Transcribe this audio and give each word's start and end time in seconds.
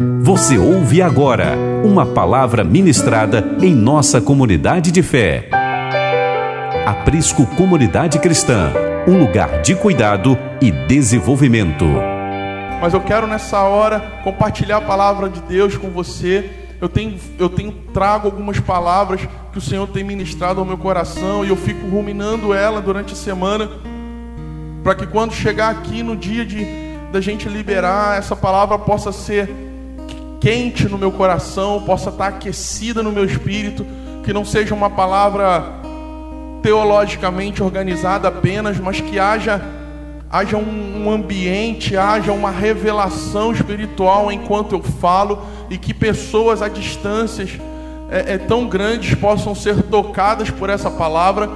Você 0.00 0.56
ouve 0.56 1.02
agora 1.02 1.56
uma 1.82 2.06
palavra 2.06 2.62
ministrada 2.62 3.56
em 3.60 3.74
nossa 3.74 4.20
comunidade 4.20 4.92
de 4.92 5.02
fé. 5.02 5.48
Aprisco 6.86 7.44
Comunidade 7.56 8.20
Cristã, 8.20 8.72
um 9.08 9.18
lugar 9.18 9.60
de 9.60 9.74
cuidado 9.74 10.38
e 10.62 10.70
desenvolvimento. 10.70 11.84
Mas 12.80 12.94
eu 12.94 13.00
quero 13.00 13.26
nessa 13.26 13.60
hora 13.64 13.98
compartilhar 14.22 14.76
a 14.76 14.82
palavra 14.82 15.28
de 15.28 15.40
Deus 15.40 15.76
com 15.76 15.90
você. 15.90 16.48
Eu 16.80 16.88
tenho, 16.88 17.18
eu 17.36 17.48
tenho 17.48 17.72
trago 17.92 18.28
algumas 18.28 18.60
palavras 18.60 19.22
que 19.50 19.58
o 19.58 19.60
Senhor 19.60 19.88
tem 19.88 20.04
ministrado 20.04 20.60
ao 20.60 20.64
meu 20.64 20.78
coração 20.78 21.44
e 21.44 21.48
eu 21.48 21.56
fico 21.56 21.88
ruminando 21.88 22.54
ela 22.54 22.80
durante 22.80 23.14
a 23.14 23.16
semana 23.16 23.68
para 24.84 24.94
que 24.94 25.08
quando 25.08 25.32
chegar 25.32 25.70
aqui 25.70 26.04
no 26.04 26.16
dia 26.16 26.46
de 26.46 26.64
da 27.10 27.20
gente 27.20 27.48
liberar 27.48 28.18
essa 28.18 28.36
palavra 28.36 28.78
possa 28.78 29.10
ser 29.10 29.67
quente 30.40 30.88
no 30.88 30.98
meu 30.98 31.10
coração, 31.10 31.82
possa 31.82 32.10
estar 32.10 32.28
aquecida 32.28 33.02
no 33.02 33.12
meu 33.12 33.24
espírito, 33.24 33.86
que 34.24 34.32
não 34.32 34.44
seja 34.44 34.74
uma 34.74 34.90
palavra 34.90 35.64
teologicamente 36.62 37.62
organizada 37.62 38.28
apenas, 38.28 38.78
mas 38.78 39.00
que 39.00 39.18
haja 39.18 39.62
haja 40.30 40.58
um 40.58 41.10
ambiente, 41.10 41.96
haja 41.96 42.32
uma 42.32 42.50
revelação 42.50 43.50
espiritual 43.50 44.30
enquanto 44.30 44.74
eu 44.74 44.82
falo 44.82 45.42
e 45.70 45.78
que 45.78 45.94
pessoas 45.94 46.60
a 46.60 46.68
distâncias 46.68 47.58
é, 48.10 48.34
é 48.34 48.38
tão 48.38 48.68
grandes 48.68 49.14
possam 49.14 49.54
ser 49.54 49.82
tocadas 49.84 50.50
por 50.50 50.68
essa 50.68 50.90
palavra. 50.90 51.48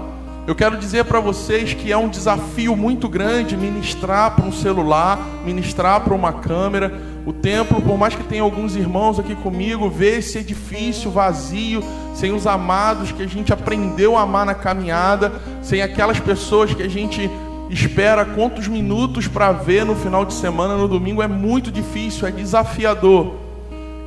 Eu 0.46 0.55
quero 0.55 0.77
dizer 0.77 1.05
para 1.05 1.20
vocês 1.20 1.74
que 1.74 1.92
é 1.92 1.96
um 1.96 2.08
desafio 2.08 2.74
muito 2.74 3.08
grande 3.08 3.56
ministrar 3.56 4.34
para 4.34 4.44
um 4.44 4.52
celular, 4.52 5.20
ministrar 5.44 6.00
para 6.00 6.14
uma 6.14 6.33
câmera 6.33 7.11
o 7.24 7.32
templo, 7.32 7.80
por 7.80 7.96
mais 7.96 8.14
que 8.14 8.24
tenha 8.24 8.42
alguns 8.42 8.74
irmãos 8.74 9.18
aqui 9.18 9.34
comigo, 9.36 9.88
vê 9.88 10.18
esse 10.18 10.38
edifício 10.38 11.10
vazio, 11.10 11.82
sem 12.14 12.33
os 12.33 12.47
amados 12.47 13.12
que 13.12 13.22
a 13.22 13.27
gente 13.27 13.52
aprendeu 13.52 14.16
a 14.16 14.22
amar 14.22 14.44
na 14.44 14.55
caminhada, 14.55 15.32
sem 15.62 15.82
aquelas 15.82 16.19
pessoas 16.19 16.74
que 16.74 16.82
a 16.82 16.88
gente 16.88 17.30
espera 17.70 18.24
quantos 18.24 18.66
minutos 18.66 19.28
para 19.28 19.52
ver 19.52 19.84
no 19.86 19.94
final 19.94 20.24
de 20.24 20.34
semana, 20.34 20.77
no 20.77 20.88
domingo, 20.88 21.22
é 21.22 21.28
muito 21.28 21.70
difícil, 21.70 22.27
é 22.27 22.30
desafiador. 22.30 23.34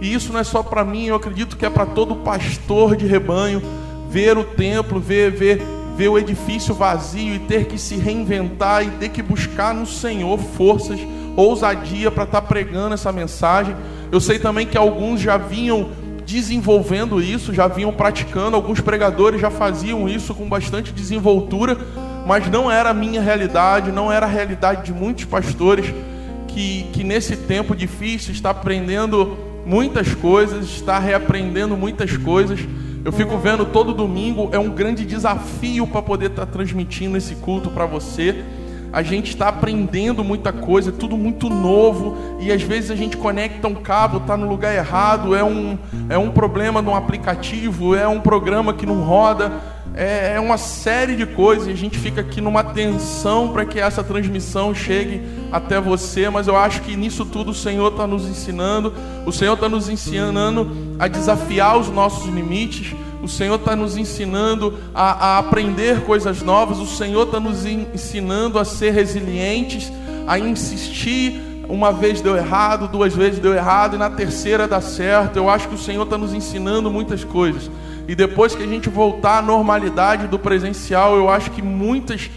E 0.02 0.14
isso 0.14 0.34
não 0.34 0.40
é 0.42 0.44
só 0.44 0.62
para 0.62 0.84
mim, 0.84 1.06
eu 1.06 1.16
acredito 1.16 1.56
que 1.56 1.66
é 1.66 1.70
para 1.70 1.86
todo 1.86 2.18
pastor 2.18 2.97
de 2.97 3.08
rebanho 3.08 3.62
ver 4.09 4.38
o 4.38 4.44
templo, 4.44 5.00
ver, 5.00 5.31
ver, 5.31 5.62
ver 5.95 6.09
o 6.09 6.20
edifício 6.20 6.73
vazio 6.73 7.34
e 7.34 7.40
ter 7.40 7.66
que 7.66 7.78
se 7.78 7.95
reinventar 7.95 8.86
e 8.86 8.92
ter 8.92 9.09
que 9.09 9.23
buscar 9.23 9.73
no 9.73 9.86
Senhor 9.86 10.38
forças 10.38 11.00
ousadia 11.36 12.09
para 12.09 12.23
estar 12.23 12.41
tá 12.41 12.47
pregando 12.47 12.94
essa 12.94 13.11
mensagem. 13.11 13.75
Eu 14.11 14.19
sei 14.19 14.39
também 14.39 14.66
que 14.66 14.78
alguns 14.78 15.19
já 15.19 15.38
vinham 15.38 15.89
desenvolvendo 16.25 17.22
isso, 17.22 17.53
já 17.53 17.67
vinham 17.67 17.94
praticando, 17.94 18.55
alguns 18.55 18.81
pregadores 18.81 19.39
já 19.39 19.52
faziam 19.52 20.09
isso 20.09 20.33
com 20.33 20.50
bastante 20.50 20.91
desenvoltura, 20.91 21.78
mas 22.25 22.50
não 22.50 22.72
era 22.72 22.89
a 22.89 22.94
minha 22.94 23.22
realidade, 23.22 23.91
não 23.91 24.11
era 24.11 24.25
a 24.25 24.30
realidade 24.30 24.86
de 24.86 24.94
muitos 24.94 25.25
pastores 25.25 25.94
que, 26.47 26.88
que 26.94 27.03
nesse 27.03 27.36
tempo 27.38 27.75
difícil 27.75 28.33
está 28.33 28.50
aprendendo 28.50 29.38
muitas 29.66 30.13
coisas, 30.16 30.66
está 30.66 30.97
reaprendendo 30.97 31.78
muitas 31.78 32.17
coisas. 32.17 32.59
Eu 33.03 33.11
fico 33.11 33.38
vendo 33.38 33.66
todo 33.66 33.94
domingo, 33.94 34.50
é 34.52 34.58
um 34.58 34.69
grande 34.69 35.06
desafio 35.06 35.86
para 35.86 36.02
poder 36.02 36.31
estar 36.31 36.47
tá 36.47 36.52
transmitindo 36.52 37.16
esse 37.17 37.36
culto 37.36 37.69
para 37.69 37.86
você 37.86 38.44
a 38.96 39.04
gente 39.04 39.32
está 39.32 39.50
aprendendo 39.50 40.24
muita 40.24 40.54
coisa, 40.54 40.90
é 40.90 40.94
tudo 40.94 41.18
muito 41.18 41.50
novo, 41.50 42.16
e 42.40 42.50
às 42.50 42.62
vezes 42.62 42.90
a 42.90 42.96
gente 42.96 43.18
conecta 43.18 43.68
um 43.68 43.76
cabo, 43.76 44.20
está 44.20 44.38
no 44.38 44.48
lugar 44.48 44.74
errado, 44.74 45.36
é 45.36 45.44
um, 45.44 45.78
é 46.08 46.18
um 46.18 46.32
problema 46.32 46.82
no 46.82 46.96
aplicativo, 46.96 47.94
é 47.94 48.08
um 48.08 48.22
programa 48.22 48.74
que 48.74 48.86
não 48.86 49.04
roda, 49.04 49.52
é, 49.94 50.36
é 50.36 50.40
uma 50.40 50.58
série 50.58 51.18
de 51.18 51.26
coisas, 51.26 51.68
e 51.68 51.72
a 51.72 51.76
gente 51.76 52.00
fica 52.00 52.22
aqui 52.22 52.40
numa 52.40 52.64
tensão 52.64 53.50
para 53.50 53.66
que 53.66 53.81
essa 53.81 54.02
transmissão 54.02 54.74
chegue 54.74 55.22
até 55.52 55.78
você, 55.78 56.30
mas 56.30 56.48
eu 56.48 56.56
acho 56.56 56.81
que 56.81 56.96
nisso 56.96 57.25
tudo 57.25 57.52
o 57.52 57.53
Senhor 57.53 57.92
está 57.92 58.08
nos 58.08 58.25
ensinando, 58.25 58.94
o 59.25 59.31
Senhor 59.34 59.56
está 59.56 59.68
nos 59.68 59.90
ensinando 59.90 60.96
a 60.98 61.09
desafiar 61.09 61.78
os 61.78 61.90
nossos 61.90 62.34
limites, 62.34 62.96
o 63.25 63.30
Senhor 63.30 63.56
está 63.56 63.75
nos 63.75 63.97
ensinando 63.97 64.78
a, 64.94 65.12
a, 65.34 65.38
aprender 65.40 66.02
coisas 66.02 66.44
novas, 66.44 66.78
o 66.78 66.86
Senhor 66.86 67.24
está 67.24 67.40
nos 67.40 67.66
ensinando 67.66 68.59
a 68.59 68.63
ser 68.63 68.91
resilientes, 68.91 69.91
a 70.28 70.38
insistir. 70.38 71.41
Uma 71.68 71.91
vez 71.91 72.22
deu 72.22 72.38
errado, 72.38 72.88
duas 72.88 73.16
vezes 73.16 73.40
deu 73.40 73.56
errado, 73.56 73.96
e 73.96 73.97
na 73.97 74.12
terceira 74.12 74.68
dá 74.68 74.80
certo. 74.80 75.38
Eu 75.38 75.50
acho 75.50 75.68
que 75.68 75.74
o 75.74 75.78
Senhor 75.80 76.03
está 76.03 76.18
nos 76.19 76.34
ensinando 76.34 76.91
muitas 76.91 77.24
coisas. 77.24 77.72
E 78.08 78.13
depois 78.13 78.53
que 78.53 78.62
a 78.62 78.68
gente 78.68 78.88
voltar 78.88 79.40
à 79.40 79.42
normalidade 79.42 80.28
do 80.28 80.38
presencial, 80.38 81.16
eu 81.16 81.28
acho 81.28 81.50
que 81.50 81.63
muitas, 81.63 82.30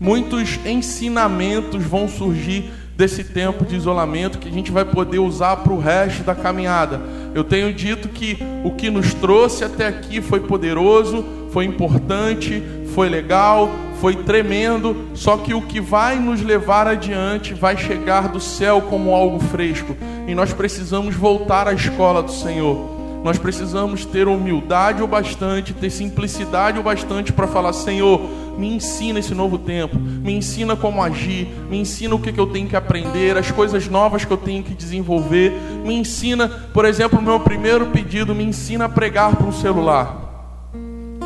muitos 0.00 0.58
ensinamentos 0.64 1.84
vão 1.84 2.08
surgir 2.08 2.72
desse 3.00 3.24
tempo 3.24 3.64
de 3.64 3.74
isolamento 3.74 4.38
que 4.38 4.46
a 4.46 4.52
gente 4.52 4.70
vai 4.70 4.84
poder 4.84 5.20
usar 5.20 5.56
para 5.56 5.72
o 5.72 5.78
resto 5.78 6.22
da 6.22 6.34
caminhada. 6.34 7.00
Eu 7.34 7.42
tenho 7.42 7.72
dito 7.72 8.10
que 8.10 8.36
o 8.62 8.72
que 8.72 8.90
nos 8.90 9.14
trouxe 9.14 9.64
até 9.64 9.86
aqui 9.86 10.20
foi 10.20 10.40
poderoso, 10.40 11.24
foi 11.50 11.64
importante, 11.64 12.62
foi 12.94 13.08
legal, 13.08 13.70
foi 14.02 14.16
tremendo, 14.16 14.94
só 15.14 15.38
que 15.38 15.54
o 15.54 15.62
que 15.62 15.80
vai 15.80 16.16
nos 16.16 16.42
levar 16.42 16.86
adiante 16.86 17.54
vai 17.54 17.74
chegar 17.74 18.28
do 18.28 18.38
céu 18.38 18.82
como 18.82 19.14
algo 19.14 19.40
fresco. 19.40 19.96
E 20.28 20.34
nós 20.34 20.52
precisamos 20.52 21.14
voltar 21.14 21.68
à 21.68 21.72
escola 21.72 22.22
do 22.22 22.30
Senhor. 22.30 22.99
Nós 23.22 23.36
precisamos 23.36 24.06
ter 24.06 24.26
humildade 24.26 25.02
o 25.02 25.06
bastante, 25.06 25.74
ter 25.74 25.90
simplicidade 25.90 26.78
o 26.78 26.82
bastante 26.82 27.32
para 27.32 27.46
falar: 27.46 27.72
Senhor, 27.74 28.20
me 28.56 28.74
ensina 28.74 29.18
esse 29.18 29.34
novo 29.34 29.58
tempo, 29.58 29.98
me 29.98 30.32
ensina 30.32 30.74
como 30.74 31.02
agir, 31.02 31.46
me 31.68 31.78
ensina 31.78 32.14
o 32.14 32.18
que, 32.18 32.38
eu 32.38 32.46
tenho 32.46 32.68
que 32.68 32.76
aprender, 32.76 33.36
as 33.36 33.50
coisas 33.50 33.88
novas 33.88 34.24
que 34.24 34.32
eu 34.32 34.38
tenho 34.38 34.62
que 34.62 34.74
desenvolver, 34.74 35.52
me 35.84 35.94
ensina, 35.94 36.48
por 36.72 36.84
exemplo, 36.86 37.18
o 37.18 37.22
meu 37.22 37.40
primeiro 37.40 37.86
pedido, 37.86 38.34
me 38.34 38.44
ensina 38.44 38.86
a 38.86 38.88
pregar 38.88 39.36
para 39.36 39.46
um 39.46 39.52
celular. 39.52 40.70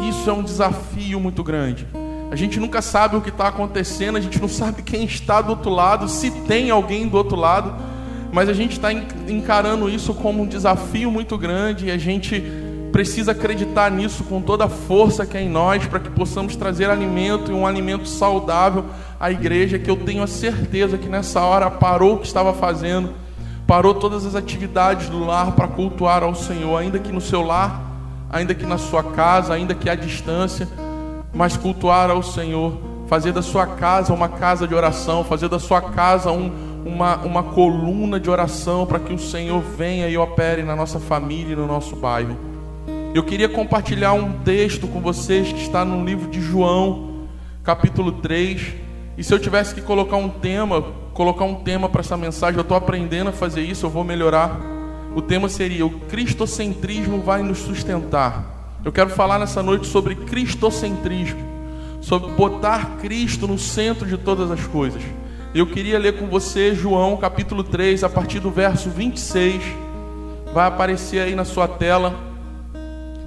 Isso 0.08 0.28
é 0.28 0.32
um 0.32 0.42
desafio 0.42 1.20
muito 1.20 1.44
grande. 1.44 1.86
A 2.30 2.36
gente 2.36 2.58
nunca 2.58 2.82
sabe 2.82 3.16
o 3.16 3.20
que 3.20 3.28
está 3.28 3.46
acontecendo, 3.46 4.18
a 4.18 4.20
gente 4.20 4.40
não 4.40 4.48
sabe 4.48 4.82
quem 4.82 5.04
está 5.04 5.40
do 5.40 5.50
outro 5.50 5.70
lado, 5.70 6.08
se 6.08 6.32
tem 6.32 6.70
alguém 6.70 7.06
do 7.06 7.16
outro 7.16 7.36
lado 7.36 7.93
mas 8.34 8.48
a 8.48 8.52
gente 8.52 8.72
está 8.72 8.92
encarando 8.92 9.88
isso 9.88 10.12
como 10.12 10.42
um 10.42 10.46
desafio 10.46 11.08
muito 11.08 11.38
grande 11.38 11.86
e 11.86 11.90
a 11.92 11.96
gente 11.96 12.42
precisa 12.90 13.30
acreditar 13.30 13.88
nisso 13.92 14.24
com 14.24 14.42
toda 14.42 14.64
a 14.64 14.68
força 14.68 15.24
que 15.24 15.36
é 15.36 15.42
em 15.42 15.48
nós 15.48 15.86
para 15.86 16.00
que 16.00 16.10
possamos 16.10 16.56
trazer 16.56 16.90
alimento 16.90 17.52
e 17.52 17.54
um 17.54 17.64
alimento 17.64 18.08
saudável 18.08 18.86
à 19.20 19.30
igreja. 19.30 19.78
Que 19.78 19.88
eu 19.88 19.94
tenho 19.94 20.20
a 20.20 20.26
certeza 20.26 20.98
que 20.98 21.08
nessa 21.08 21.42
hora 21.42 21.70
parou 21.70 22.14
o 22.14 22.18
que 22.18 22.26
estava 22.26 22.52
fazendo, 22.52 23.10
parou 23.68 23.94
todas 23.94 24.26
as 24.26 24.34
atividades 24.34 25.08
do 25.08 25.24
lar 25.24 25.52
para 25.52 25.68
cultuar 25.68 26.24
ao 26.24 26.34
Senhor, 26.34 26.76
ainda 26.76 26.98
que 26.98 27.12
no 27.12 27.20
seu 27.20 27.40
lar, 27.40 27.84
ainda 28.28 28.52
que 28.52 28.66
na 28.66 28.78
sua 28.78 29.04
casa, 29.04 29.54
ainda 29.54 29.76
que 29.76 29.88
à 29.88 29.94
distância, 29.94 30.68
mas 31.32 31.56
cultuar 31.56 32.10
ao 32.10 32.20
Senhor, 32.20 32.76
fazer 33.06 33.30
da 33.30 33.42
sua 33.42 33.64
casa 33.64 34.12
uma 34.12 34.28
casa 34.28 34.66
de 34.66 34.74
oração, 34.74 35.22
fazer 35.22 35.48
da 35.48 35.60
sua 35.60 35.80
casa 35.80 36.32
um 36.32 36.73
uma, 36.84 37.16
uma 37.18 37.42
coluna 37.42 38.20
de 38.20 38.28
oração 38.28 38.86
para 38.86 39.00
que 39.00 39.12
o 39.12 39.18
Senhor 39.18 39.60
venha 39.60 40.08
e 40.08 40.18
opere 40.18 40.62
na 40.62 40.76
nossa 40.76 41.00
família 41.00 41.54
e 41.54 41.56
no 41.56 41.66
nosso 41.66 41.96
bairro. 41.96 42.36
Eu 43.14 43.22
queria 43.22 43.48
compartilhar 43.48 44.12
um 44.12 44.32
texto 44.40 44.86
com 44.86 45.00
vocês 45.00 45.52
que 45.52 45.60
está 45.60 45.84
no 45.84 46.04
livro 46.04 46.28
de 46.28 46.40
João, 46.40 47.28
capítulo 47.62 48.12
3. 48.12 48.74
E 49.16 49.24
se 49.24 49.32
eu 49.32 49.38
tivesse 49.38 49.74
que 49.74 49.80
colocar 49.80 50.16
um 50.16 50.28
tema, 50.28 50.82
colocar 51.14 51.44
um 51.44 51.54
tema 51.54 51.88
para 51.88 52.00
essa 52.00 52.16
mensagem, 52.16 52.56
eu 52.56 52.62
estou 52.62 52.76
aprendendo 52.76 53.30
a 53.30 53.32
fazer 53.32 53.62
isso, 53.62 53.86
eu 53.86 53.90
vou 53.90 54.04
melhorar. 54.04 54.60
O 55.14 55.22
tema 55.22 55.48
seria: 55.48 55.86
o 55.86 56.00
cristocentrismo 56.00 57.20
vai 57.20 57.42
nos 57.42 57.58
sustentar. 57.58 58.80
Eu 58.84 58.92
quero 58.92 59.10
falar 59.10 59.38
nessa 59.38 59.62
noite 59.62 59.86
sobre 59.86 60.16
cristocentrismo, 60.16 61.40
sobre 62.00 62.32
botar 62.32 62.96
Cristo 63.00 63.46
no 63.46 63.58
centro 63.58 64.06
de 64.06 64.18
todas 64.18 64.50
as 64.50 64.66
coisas. 64.66 65.02
Eu 65.54 65.68
queria 65.68 66.00
ler 66.00 66.18
com 66.18 66.26
você 66.26 66.74
João 66.74 67.16
capítulo 67.16 67.62
3, 67.62 68.02
a 68.02 68.08
partir 68.08 68.40
do 68.40 68.50
verso 68.50 68.90
26. 68.90 69.62
Vai 70.52 70.66
aparecer 70.66 71.20
aí 71.20 71.36
na 71.36 71.44
sua 71.44 71.68
tela. 71.68 72.12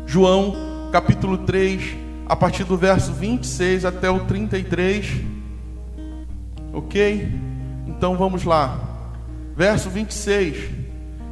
João 0.05 0.89
capítulo 0.91 1.37
3, 1.37 1.95
a 2.27 2.35
partir 2.35 2.65
do 2.65 2.75
verso 2.75 3.13
26 3.13 3.85
até 3.85 4.09
o 4.09 4.25
33. 4.25 5.21
Ok? 6.73 7.31
Então 7.87 8.17
vamos 8.17 8.43
lá. 8.43 8.77
Verso 9.55 9.89
26. 9.89 10.69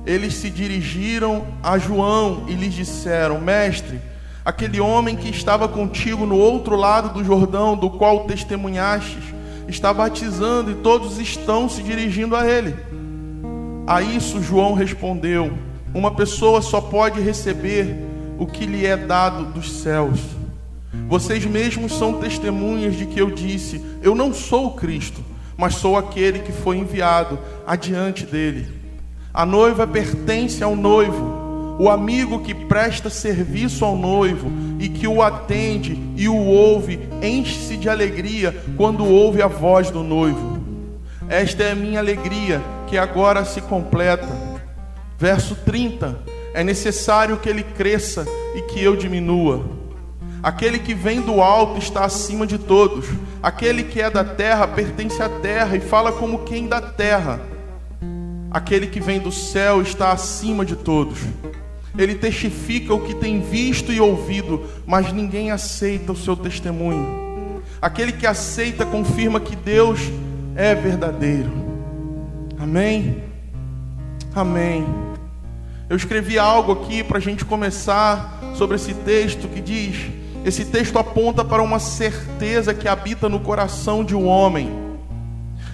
Eles 0.05 0.33
se 0.35 0.49
dirigiram 0.49 1.45
a 1.61 1.77
João 1.77 2.45
e 2.47 2.53
lhes 2.53 2.73
disseram: 2.73 3.41
Mestre, 3.41 3.99
aquele 4.45 4.79
homem 4.79 5.17
que 5.17 5.27
estava 5.27 5.67
contigo 5.67 6.25
no 6.25 6.37
outro 6.37 6.77
lado 6.77 7.09
do 7.09 7.21
Jordão, 7.21 7.75
do 7.75 7.89
qual 7.89 8.23
testemunhastes, 8.23 9.35
está 9.67 9.93
batizando 9.93 10.71
e 10.71 10.75
todos 10.75 11.19
estão 11.19 11.67
se 11.67 11.81
dirigindo 11.81 12.35
a 12.35 12.47
Ele. 12.47 12.75
A 13.87 14.01
isso 14.01 14.41
João 14.41 14.73
respondeu: 14.73 15.51
Uma 15.93 16.11
pessoa 16.11 16.61
só 16.61 16.81
pode 16.81 17.21
receber 17.21 17.95
o 18.37 18.45
que 18.45 18.65
lhe 18.65 18.85
é 18.85 18.97
dado 18.97 19.45
dos 19.53 19.71
céus. 19.71 20.19
Vocês 21.07 21.45
mesmos 21.45 21.93
são 21.93 22.13
testemunhas 22.13 22.95
de 22.95 23.05
que 23.05 23.19
eu 23.19 23.29
disse: 23.29 23.83
Eu 24.01 24.15
não 24.15 24.33
sou 24.33 24.67
o 24.67 24.73
Cristo, 24.73 25.21
mas 25.55 25.75
sou 25.75 25.97
aquele 25.97 26.39
que 26.39 26.51
foi 26.51 26.77
enviado 26.77 27.37
adiante 27.65 28.25
dele. 28.25 28.67
A 29.33 29.45
noiva 29.45 29.85
pertence 29.85 30.63
ao 30.63 30.75
noivo, 30.75 31.44
o 31.77 31.89
amigo 31.89 32.39
que 32.39 32.53
presta 32.53 33.09
serviço 33.09 33.83
ao 33.83 33.95
noivo 33.95 34.51
e 34.79 34.87
que 34.87 35.07
o 35.07 35.21
atende 35.21 35.99
e 36.15 36.27
o 36.27 36.35
ouve, 36.35 36.99
enche-se 37.21 37.75
de 37.77 37.89
alegria 37.89 38.55
quando 38.77 39.05
ouve 39.05 39.41
a 39.41 39.47
voz 39.47 39.89
do 39.89 40.03
noivo. 40.03 40.57
Esta 41.27 41.63
é 41.63 41.71
a 41.71 41.75
minha 41.75 41.99
alegria 41.99 42.61
que 42.87 42.97
agora 42.97 43.43
se 43.43 43.59
completa. 43.61 44.27
Verso 45.17 45.55
30: 45.65 46.17
É 46.53 46.63
necessário 46.63 47.37
que 47.37 47.49
ele 47.49 47.63
cresça 47.63 48.25
e 48.55 48.61
que 48.61 48.81
eu 48.81 48.95
diminua. 48.95 49.65
Aquele 50.41 50.77
que 50.77 50.93
vem 50.93 51.21
do 51.21 51.41
alto 51.41 51.79
está 51.79 52.05
acima 52.05 52.45
de 52.45 52.59
todos. 52.59 53.07
Aquele 53.41 53.83
que 53.83 53.99
é 53.99 54.09
da 54.09 54.23
terra 54.23 54.67
pertence 54.67 55.21
à 55.21 55.27
terra 55.27 55.75
e 55.75 55.79
fala 55.79 56.11
como 56.11 56.43
quem 56.43 56.67
da 56.67 56.79
terra. 56.79 57.41
Aquele 58.51 58.87
que 58.87 58.99
vem 58.99 59.19
do 59.19 59.31
céu 59.31 59.81
está 59.81 60.11
acima 60.11 60.63
de 60.63 60.75
todos. 60.75 61.19
Ele 61.97 62.15
testifica 62.15 62.93
o 62.93 63.01
que 63.01 63.15
tem 63.15 63.39
visto 63.39 63.91
e 63.91 63.99
ouvido, 63.99 64.63
mas 64.85 65.13
ninguém 65.13 65.51
aceita 65.51 66.11
o 66.11 66.17
seu 66.17 66.35
testemunho. 66.35 67.61
Aquele 67.81 68.11
que 68.11 68.25
aceita 68.25 68.85
confirma 68.85 69.39
que 69.39 69.55
Deus 69.55 69.99
é 70.55 70.73
verdadeiro. 70.73 71.51
Amém? 72.59 73.23
Amém. 74.33 74.85
Eu 75.87 75.95
escrevi 75.95 76.39
algo 76.39 76.71
aqui 76.71 77.03
para 77.03 77.17
a 77.17 77.21
gente 77.21 77.45
começar 77.45 78.39
sobre 78.55 78.75
esse 78.75 78.93
texto 78.93 79.47
que 79.47 79.61
diz: 79.61 79.95
esse 80.43 80.65
texto 80.65 80.97
aponta 80.97 81.45
para 81.45 81.61
uma 81.61 81.79
certeza 81.79 82.73
que 82.73 82.87
habita 82.87 83.29
no 83.29 83.39
coração 83.39 84.03
de 84.03 84.15
um 84.15 84.27
homem 84.27 84.85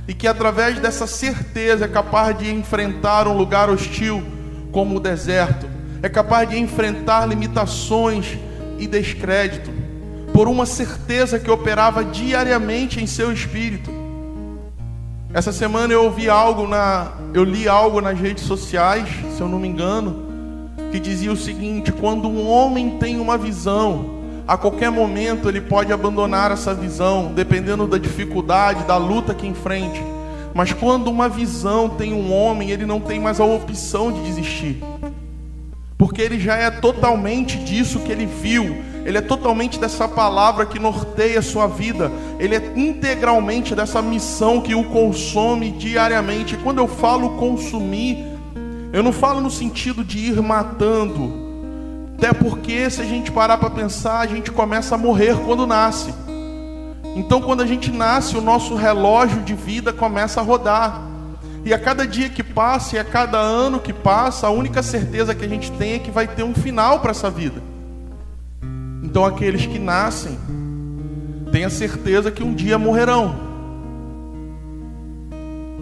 e 0.07 0.13
que 0.13 0.27
através 0.27 0.79
dessa 0.79 1.07
certeza 1.07 1.85
é 1.85 1.87
capaz 1.87 2.37
de 2.37 2.51
enfrentar 2.51 3.27
um 3.27 3.37
lugar 3.37 3.69
hostil 3.69 4.23
como 4.71 4.97
o 4.97 4.99
deserto, 4.99 5.65
é 6.03 6.09
capaz 6.09 6.49
de 6.49 6.57
enfrentar 6.57 7.25
limitações 7.25 8.37
e 8.79 8.87
descrédito, 8.87 9.71
por 10.33 10.47
uma 10.47 10.65
certeza 10.65 11.37
que 11.37 11.51
operava 11.51 12.03
diariamente 12.03 13.01
em 13.01 13.05
seu 13.05 13.31
espírito. 13.31 13.91
Essa 15.33 15.51
semana 15.51 15.93
eu 15.93 16.03
ouvi 16.03 16.29
algo 16.29 16.67
na, 16.67 17.11
eu 17.33 17.43
li 17.43 17.67
algo 17.67 18.01
nas 18.01 18.19
redes 18.19 18.43
sociais, 18.43 19.07
se 19.35 19.41
eu 19.41 19.47
não 19.47 19.59
me 19.59 19.67
engano, 19.67 20.25
que 20.91 20.99
dizia 20.99 21.31
o 21.31 21.37
seguinte: 21.37 21.91
quando 21.91 22.27
um 22.27 22.49
homem 22.49 22.97
tem 22.97 23.19
uma 23.19 23.37
visão, 23.37 24.21
a 24.47 24.57
qualquer 24.57 24.89
momento 24.89 25.47
ele 25.47 25.61
pode 25.61 25.93
abandonar 25.93 26.51
essa 26.51 26.73
visão, 26.73 27.31
dependendo 27.33 27.87
da 27.87 27.97
dificuldade, 27.97 28.83
da 28.85 28.97
luta 28.97 29.33
que 29.33 29.47
enfrente. 29.47 30.03
Mas 30.53 30.73
quando 30.73 31.07
uma 31.07 31.29
visão 31.29 31.87
tem 31.87 32.11
um 32.13 32.33
homem, 32.33 32.71
ele 32.71 32.85
não 32.85 32.99
tem 32.99 33.19
mais 33.19 33.39
a 33.39 33.45
opção 33.45 34.11
de 34.11 34.21
desistir. 34.23 34.83
Porque 36.01 36.19
ele 36.19 36.39
já 36.39 36.55
é 36.55 36.71
totalmente 36.71 37.59
disso 37.59 37.99
que 37.99 38.11
ele 38.11 38.25
viu, 38.25 38.83
ele 39.05 39.19
é 39.19 39.21
totalmente 39.21 39.79
dessa 39.79 40.07
palavra 40.07 40.65
que 40.65 40.79
norteia 40.79 41.37
a 41.37 41.43
sua 41.43 41.67
vida, 41.67 42.11
ele 42.39 42.55
é 42.55 42.73
integralmente 42.75 43.75
dessa 43.75 44.01
missão 44.01 44.61
que 44.61 44.73
o 44.73 44.85
consome 44.85 45.69
diariamente. 45.69 46.55
E 46.55 46.57
quando 46.57 46.79
eu 46.79 46.87
falo 46.87 47.37
consumir, 47.37 48.17
eu 48.91 49.03
não 49.03 49.11
falo 49.11 49.41
no 49.41 49.51
sentido 49.51 50.03
de 50.03 50.17
ir 50.17 50.41
matando, 50.41 51.31
até 52.17 52.33
porque 52.33 52.89
se 52.89 52.99
a 52.99 53.05
gente 53.05 53.31
parar 53.31 53.59
para 53.59 53.69
pensar, 53.69 54.21
a 54.21 54.25
gente 54.25 54.49
começa 54.49 54.95
a 54.95 54.97
morrer 54.97 55.37
quando 55.45 55.67
nasce. 55.67 56.11
Então, 57.15 57.39
quando 57.39 57.61
a 57.61 57.67
gente 57.67 57.91
nasce, 57.91 58.35
o 58.35 58.41
nosso 58.41 58.73
relógio 58.73 59.43
de 59.43 59.53
vida 59.53 59.93
começa 59.93 60.39
a 60.39 60.43
rodar. 60.43 61.10
E 61.63 61.73
a 61.73 61.77
cada 61.77 62.07
dia 62.07 62.27
que 62.27 62.41
passa 62.41 62.95
e 62.95 62.99
a 62.99 63.03
cada 63.03 63.37
ano 63.37 63.79
que 63.79 63.93
passa, 63.93 64.47
a 64.47 64.49
única 64.49 64.81
certeza 64.81 65.35
que 65.35 65.45
a 65.45 65.47
gente 65.47 65.71
tem 65.73 65.93
é 65.93 65.99
que 65.99 66.09
vai 66.09 66.27
ter 66.27 66.43
um 66.43 66.55
final 66.55 66.99
para 66.99 67.11
essa 67.11 67.29
vida. 67.29 67.61
Então 69.03 69.23
aqueles 69.23 69.65
que 69.65 69.77
nascem 69.77 70.37
têm 71.51 71.63
a 71.63 71.69
certeza 71.69 72.31
que 72.31 72.43
um 72.43 72.53
dia 72.53 72.79
morrerão. 72.79 73.51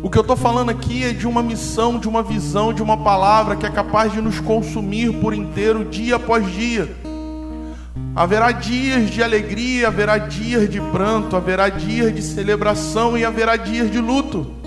O 0.02 0.10
que 0.10 0.18
eu 0.18 0.22
estou 0.22 0.36
falando 0.36 0.70
aqui 0.70 1.04
é 1.04 1.12
de 1.12 1.28
uma 1.28 1.44
missão, 1.44 2.00
de 2.00 2.08
uma 2.08 2.24
visão, 2.24 2.74
de 2.74 2.82
uma 2.82 2.98
palavra 2.98 3.56
que 3.56 3.66
é 3.66 3.70
capaz 3.70 4.12
de 4.12 4.22
nos 4.22 4.40
consumir 4.40 5.14
por 5.20 5.34
inteiro, 5.34 5.86
dia 5.86 6.16
após 6.16 6.46
dia. 6.52 6.90
Haverá 8.16 8.52
dias 8.52 9.10
de 9.10 9.22
alegria, 9.22 9.88
haverá 9.88 10.18
dias 10.18 10.70
de 10.70 10.82
pranto, 10.82 11.36
haverá 11.36 11.70
dias 11.70 12.14
de 12.14 12.22
celebração 12.22 13.18
e 13.18 13.24
haverá 13.24 13.56
dias 13.56 13.92
de 13.92 14.00
luto. 14.00 14.59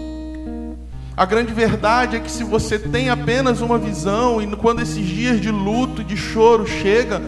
A 1.15 1.27
grande 1.27 1.53
verdade 1.53 2.17
é 2.17 2.21
que 2.21 2.31
se 2.31 2.43
você 2.43 2.79
tem 2.79 3.11
apenas 3.11 3.61
uma 3.61 3.77
visão 3.77 4.41
e 4.41 4.47
quando 4.57 4.81
esses 4.81 5.07
dias 5.07 5.41
de 5.41 5.51
luto, 5.51 6.03
de 6.03 6.17
choro 6.17 6.67
chega, 6.67 7.21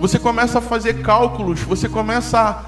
você 0.00 0.20
começa 0.20 0.58
a 0.58 0.62
fazer 0.62 1.02
cálculos, 1.02 1.60
você 1.60 1.88
começa 1.88 2.38
a 2.38 2.64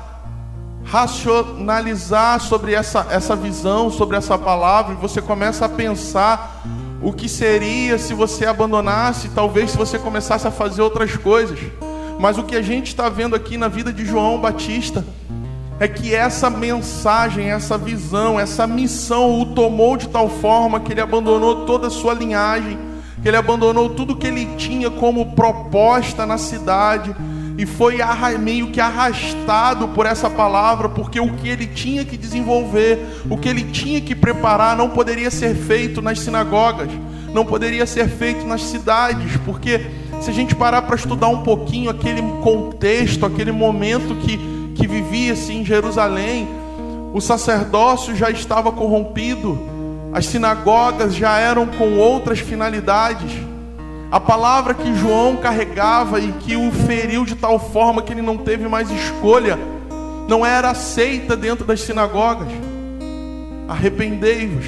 racionalizar 0.85 2.41
sobre 2.41 2.75
essa, 2.75 3.07
essa 3.11 3.37
visão, 3.37 3.91
sobre 3.91 4.17
essa 4.17 4.37
palavra, 4.37 4.95
e 4.95 4.97
você 4.97 5.23
começa 5.23 5.67
a 5.67 5.69
pensar 5.69 6.65
o 7.01 7.13
que 7.13 7.29
seria 7.29 7.97
se 7.97 8.13
você 8.13 8.47
abandonasse, 8.47 9.29
talvez 9.29 9.71
se 9.71 9.77
você 9.77 9.99
começasse 9.99 10.49
a 10.49 10.51
fazer 10.51 10.83
outras 10.83 11.17
coisas. 11.17 11.59
Mas 12.19 12.39
o 12.39 12.43
que 12.43 12.57
a 12.57 12.63
gente 12.63 12.89
está 12.89 13.09
vendo 13.09 13.37
aqui 13.37 13.57
na 13.57 13.69
vida 13.69 13.93
de 13.93 14.05
João 14.05 14.41
Batista 14.41 15.05
é 15.79 15.87
que 15.87 16.15
essa 16.15 16.49
mensagem, 16.49 17.51
essa 17.51 17.77
visão, 17.77 18.41
essa 18.41 18.67
missão 18.67 19.41
o 19.41 19.47
tomou 19.47 19.97
de 19.97 20.09
tal 20.09 20.29
forma 20.29 20.81
que 20.81 20.93
ele 20.93 21.01
abandonou 21.01 21.67
toda 21.67 21.89
a 21.89 21.91
sua 21.91 22.15
linhagem 22.15 22.79
que 23.27 23.31
ele 23.31 23.39
abandonou 23.39 23.91
tudo 23.91 24.15
que 24.15 24.25
ele 24.25 24.47
tinha 24.57 24.89
como 24.89 25.33
proposta 25.33 26.25
na 26.25 26.39
cidade 26.39 27.13
e 27.59 27.67
foi 27.67 27.99
meio 28.39 28.69
que 28.69 28.81
arrastado 28.81 29.89
por 29.89 30.07
essa 30.07 30.31
palavra, 30.31 30.89
porque 30.89 31.19
o 31.19 31.33
que 31.33 31.49
ele 31.49 31.67
tinha 31.67 32.05
que 32.05 32.17
desenvolver, 32.17 33.01
o 33.29 33.37
que 33.37 33.49
ele 33.49 33.65
tinha 33.65 34.01
que 34.01 34.15
preparar, 34.15 34.77
não 34.77 34.91
poderia 34.91 35.29
ser 35.29 35.57
feito 35.57 36.01
nas 36.01 36.21
sinagogas, 36.21 36.89
não 37.35 37.45
poderia 37.45 37.85
ser 37.85 38.09
feito 38.09 38.47
nas 38.47 38.63
cidades, 38.63 39.37
porque 39.45 39.81
se 40.21 40.31
a 40.31 40.33
gente 40.33 40.55
parar 40.55 40.83
para 40.83 40.95
estudar 40.95 41.27
um 41.27 41.43
pouquinho 41.43 41.91
aquele 41.91 42.23
contexto, 42.43 43.27
aquele 43.27 43.51
momento 43.51 44.15
que, 44.17 44.39
que 44.77 44.87
vivia-se 44.87 45.53
em 45.53 45.65
Jerusalém, 45.65 46.49
o 47.13 47.21
sacerdócio 47.21 48.15
já 48.15 48.31
estava 48.31 48.71
corrompido, 48.71 49.59
as 50.13 50.27
sinagogas 50.27 51.15
já 51.15 51.39
eram 51.39 51.67
com 51.67 51.99
outras 51.99 52.39
finalidades. 52.39 53.33
A 54.11 54.21
palavra 54.21 54.75
que 54.75 54.95
João 54.95 55.37
carregava 55.37 56.21
e 56.21 56.31
que 56.33 56.57
o 56.57 56.71
feriu 56.71 57.25
de 57.25 57.35
tal 57.35 57.59
forma 57.59 58.03
que 58.03 58.13
ele 58.13 58.23
não 58.23 58.37
teve 58.37 58.69
mais 58.69 58.91
escolha, 58.91 59.59
não 60.29 60.45
era 60.45 60.71
aceita 60.71 61.37
dentro 61.37 61.65
das 61.65 61.81
sinagogas. 61.81 62.49
Arrependei-vos. 63.69 64.67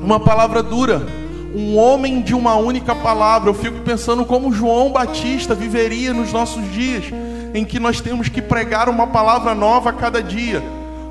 Uma 0.00 0.20
palavra 0.20 0.62
dura, 0.62 1.06
um 1.54 1.76
homem 1.76 2.20
de 2.20 2.34
uma 2.34 2.54
única 2.56 2.94
palavra. 2.94 3.48
Eu 3.48 3.54
fico 3.54 3.80
pensando 3.80 4.24
como 4.24 4.52
João 4.52 4.92
Batista 4.92 5.54
viveria 5.54 6.12
nos 6.12 6.32
nossos 6.32 6.70
dias, 6.72 7.04
em 7.58 7.64
que 7.64 7.80
nós 7.80 8.00
temos 8.00 8.28
que 8.28 8.40
pregar 8.40 8.88
uma 8.88 9.08
palavra 9.08 9.54
nova 9.54 9.90
a 9.90 9.92
cada 9.92 10.22
dia. 10.22 10.62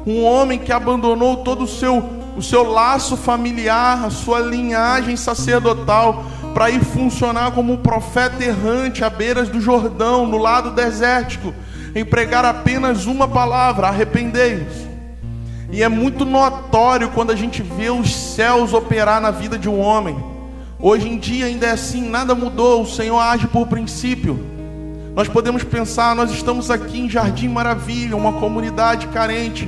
Um 0.06 0.24
homem 0.24 0.58
que 0.58 0.72
abandonou 0.72 1.38
todo 1.38 1.64
o 1.64 1.68
seu 1.68 2.18
o 2.38 2.42
seu 2.42 2.62
laço 2.72 3.18
familiar, 3.18 4.06
a 4.06 4.12
sua 4.12 4.40
linhagem 4.40 5.18
sacerdotal, 5.18 6.24
para 6.54 6.70
ir 6.70 6.84
funcionar 6.84 7.50
como 7.52 7.74
um 7.74 7.78
profeta 7.78 8.44
errante 8.44 9.04
à 9.04 9.10
beiras 9.10 9.50
do 9.50 9.60
Jordão, 9.60 10.28
no 10.28 10.38
lado 10.38 10.70
desértico, 10.70 11.52
em 11.96 12.06
pregar 12.06 12.46
apenas 12.46 13.08
uma 13.08 13.28
palavra: 13.28 13.88
arrependei-vos. 13.88 14.88
E 15.72 15.82
é 15.82 15.90
muito 15.90 16.26
notório 16.26 17.10
quando 17.10 17.32
a 17.32 17.36
gente 17.36 17.64
vê 17.64 17.90
os 17.90 18.16
céus 18.16 18.72
operar 18.72 19.20
na 19.20 19.32
vida 19.32 19.58
de 19.58 19.68
um 19.68 19.80
homem. 19.80 20.16
Hoje 20.80 21.10
em 21.10 21.18
dia 21.18 21.48
ainda 21.48 21.66
é 21.66 21.72
assim, 21.72 22.08
nada 22.08 22.36
mudou, 22.36 22.84
o 22.84 22.88
Senhor 22.88 23.20
age 23.20 23.48
por 23.48 23.66
princípio. 23.66 24.57
Nós 25.18 25.28
podemos 25.28 25.64
pensar, 25.64 26.16
nós 26.16 26.30
estamos 26.30 26.70
aqui 26.70 27.00
em 27.00 27.10
Jardim 27.10 27.48
Maravilha, 27.48 28.16
uma 28.16 28.34
comunidade 28.34 29.08
carente 29.08 29.68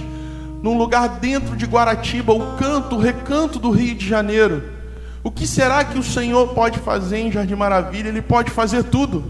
num 0.62 0.78
lugar 0.78 1.10
dentro 1.10 1.56
de 1.56 1.66
Guaratiba, 1.66 2.32
o 2.32 2.56
canto, 2.56 2.96
o 2.96 3.00
recanto 3.00 3.58
do 3.58 3.72
Rio 3.72 3.96
de 3.96 4.08
Janeiro. 4.08 4.64
O 5.24 5.32
que 5.32 5.48
será 5.48 5.84
que 5.84 5.98
o 5.98 6.04
Senhor 6.04 6.50
pode 6.50 6.78
fazer 6.78 7.18
em 7.18 7.32
Jardim 7.32 7.56
Maravilha? 7.56 8.10
Ele 8.10 8.22
pode 8.22 8.52
fazer 8.52 8.84
tudo. 8.84 9.24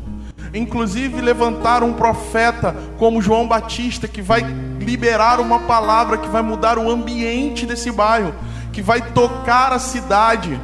Inclusive 0.54 1.22
levantar 1.22 1.84
um 1.84 1.94
profeta 1.94 2.76
como 2.98 3.22
João 3.22 3.48
Batista 3.48 4.06
que 4.06 4.22
vai 4.22 4.42
liberar 4.78 5.40
uma 5.40 5.60
palavra 5.60 6.18
que 6.18 6.28
vai 6.28 6.42
mudar 6.42 6.78
o 6.78 6.90
ambiente 6.92 7.66
desse 7.66 7.94
bairro, 7.94 8.36
que 8.74 8.82
vai 8.82 9.02
tocar 9.14 9.72
a 9.72 9.80
cidade. 9.80 10.60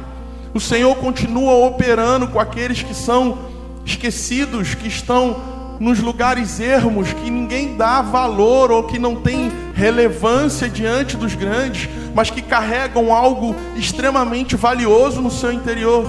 O 0.52 0.60
Senhor 0.60 0.94
continua 0.96 1.66
operando 1.66 2.28
com 2.28 2.38
aqueles 2.38 2.82
que 2.82 2.92
são 2.94 3.45
esquecidos, 3.86 4.74
que 4.74 4.88
estão 4.88 5.36
nos 5.78 6.00
lugares 6.00 6.58
ermos, 6.58 7.12
que 7.12 7.30
ninguém 7.30 7.76
dá 7.76 8.02
valor 8.02 8.70
ou 8.70 8.82
que 8.82 8.98
não 8.98 9.16
tem 9.16 9.50
relevância 9.74 10.68
diante 10.68 11.16
dos 11.16 11.34
grandes, 11.34 11.88
mas 12.14 12.30
que 12.30 12.42
carregam 12.42 13.14
algo 13.14 13.54
extremamente 13.76 14.56
valioso 14.56 15.20
no 15.20 15.30
seu 15.30 15.52
interior. 15.52 16.04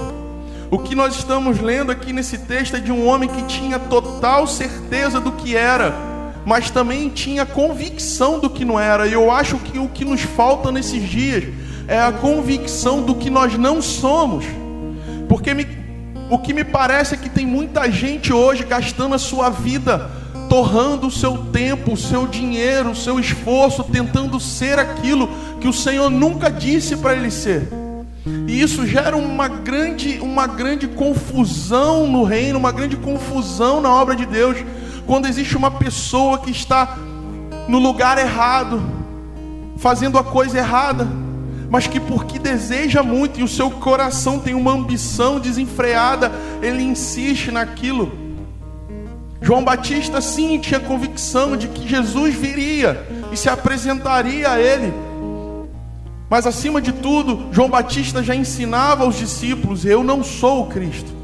O 0.70 0.78
que 0.78 0.94
nós 0.94 1.16
estamos 1.16 1.60
lendo 1.60 1.90
aqui 1.90 2.12
nesse 2.12 2.38
texto 2.38 2.76
é 2.76 2.80
de 2.80 2.92
um 2.92 3.06
homem 3.06 3.28
que 3.28 3.42
tinha 3.44 3.78
total 3.78 4.46
certeza 4.46 5.20
do 5.20 5.32
que 5.32 5.56
era, 5.56 5.94
mas 6.44 6.70
também 6.70 7.08
tinha 7.08 7.46
convicção 7.46 8.38
do 8.38 8.50
que 8.50 8.64
não 8.64 8.78
era. 8.78 9.06
E 9.06 9.12
eu 9.12 9.30
acho 9.30 9.56
que 9.58 9.78
o 9.78 9.88
que 9.88 10.04
nos 10.04 10.22
falta 10.22 10.72
nesses 10.72 11.02
dias 11.08 11.44
é 11.86 11.98
a 11.98 12.12
convicção 12.12 13.02
do 13.02 13.14
que 13.14 13.30
nós 13.30 13.56
não 13.56 13.80
somos. 13.80 14.44
Porque 15.26 15.54
me, 15.54 15.66
o 16.30 16.38
que 16.38 16.52
me 16.52 16.64
parece 16.64 17.14
é 17.14 17.16
que 17.16 17.28
tem 17.28 17.46
muita 17.46 17.90
gente 17.90 18.32
hoje 18.32 18.64
gastando 18.64 19.14
a 19.14 19.18
sua 19.18 19.48
vida, 19.48 20.10
torrando 20.48 21.06
o 21.06 21.10
seu 21.10 21.38
tempo, 21.38 21.92
o 21.92 21.96
seu 21.96 22.26
dinheiro, 22.26 22.90
o 22.90 22.96
seu 22.96 23.18
esforço, 23.18 23.84
tentando 23.84 24.38
ser 24.38 24.78
aquilo 24.78 25.28
que 25.60 25.68
o 25.68 25.72
Senhor 25.72 26.10
nunca 26.10 26.50
disse 26.50 26.96
para 26.96 27.14
ele 27.14 27.30
ser. 27.30 27.68
E 28.46 28.60
isso 28.60 28.86
gera 28.86 29.16
uma 29.16 29.48
grande, 29.48 30.18
uma 30.20 30.46
grande 30.46 30.86
confusão 30.86 32.06
no 32.06 32.24
reino, 32.24 32.58
uma 32.58 32.72
grande 32.72 32.96
confusão 32.96 33.80
na 33.80 33.90
obra 33.90 34.14
de 34.14 34.26
Deus, 34.26 34.58
quando 35.06 35.26
existe 35.26 35.56
uma 35.56 35.70
pessoa 35.70 36.38
que 36.38 36.50
está 36.50 36.98
no 37.66 37.78
lugar 37.78 38.18
errado, 38.18 38.82
fazendo 39.78 40.18
a 40.18 40.24
coisa 40.24 40.58
errada 40.58 41.08
mas 41.70 41.86
que 41.86 42.00
porque 42.00 42.38
deseja 42.38 43.02
muito 43.02 43.40
e 43.40 43.42
o 43.42 43.48
seu 43.48 43.70
coração 43.70 44.38
tem 44.38 44.54
uma 44.54 44.72
ambição 44.72 45.38
desenfreada, 45.38 46.32
ele 46.62 46.82
insiste 46.82 47.50
naquilo. 47.50 48.26
João 49.40 49.62
Batista 49.62 50.20
sim 50.20 50.58
tinha 50.58 50.80
convicção 50.80 51.56
de 51.56 51.68
que 51.68 51.86
Jesus 51.86 52.34
viria 52.34 53.06
e 53.30 53.36
se 53.36 53.48
apresentaria 53.48 54.50
a 54.50 54.60
ele. 54.60 54.92
Mas 56.30 56.46
acima 56.46 56.80
de 56.80 56.92
tudo, 56.92 57.48
João 57.52 57.70
Batista 57.70 58.22
já 58.22 58.34
ensinava 58.34 59.04
aos 59.04 59.16
discípulos: 59.16 59.84
eu 59.84 60.02
não 60.02 60.24
sou 60.24 60.62
o 60.62 60.66
Cristo. 60.66 61.16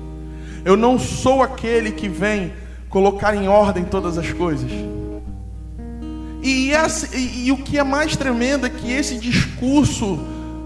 Eu 0.65 0.77
não 0.77 0.99
sou 0.99 1.43
aquele 1.43 1.93
que 1.93 2.09
vem 2.09 2.53
colocar 2.89 3.35
em 3.35 3.49
ordem 3.49 3.85
todas 3.85 4.17
as 4.17 4.33
coisas. 4.33 4.71
E, 6.43 6.71
e, 6.71 7.47
e, 7.47 7.53
o 7.53 7.57
que 7.57 7.79
é 7.79 7.83
mais 7.83 8.17
tremendo 8.17 8.67
é 8.67 8.71
que 8.71 8.91
esse 8.93 9.19
discurso 9.19 10.19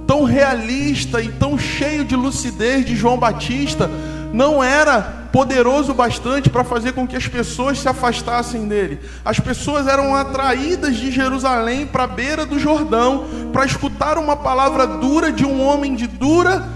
tão 0.09 0.25
realista 0.25 1.21
e 1.21 1.29
tão 1.29 1.59
cheio 1.59 2.03
de 2.03 2.17
lucidez 2.17 2.87
de 2.87 2.97
João 2.97 3.19
Batista 3.19 3.91
não 4.33 4.65
era 4.65 5.29
poderoso 5.31 5.93
bastante 5.93 6.49
para 6.49 6.65
fazer 6.65 6.93
com 6.93 7.07
que 7.07 7.15
as 7.15 7.29
pessoas 7.29 7.79
se 7.79 7.87
afastassem 7.87 8.67
dele. 8.67 9.01
As 9.23 9.39
pessoas 9.39 9.87
eram 9.87 10.15
atraídas 10.15 10.97
de 10.97 11.11
Jerusalém 11.11 11.87
para 11.87 12.05
a 12.05 12.07
beira 12.07 12.47
do 12.47 12.59
Jordão 12.59 13.27
para 13.53 13.67
escutar 13.67 14.17
uma 14.17 14.35
palavra 14.35 14.87
dura 14.87 15.31
de 15.31 15.45
um 15.45 15.63
homem 15.63 15.95
de 15.95 16.07
dura 16.07 16.67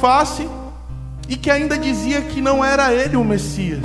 face 0.00 0.48
e 1.28 1.34
que 1.34 1.50
ainda 1.50 1.76
dizia 1.76 2.22
que 2.22 2.40
não 2.40 2.64
era 2.64 2.94
ele 2.94 3.16
o 3.16 3.24
Messias. 3.24 3.82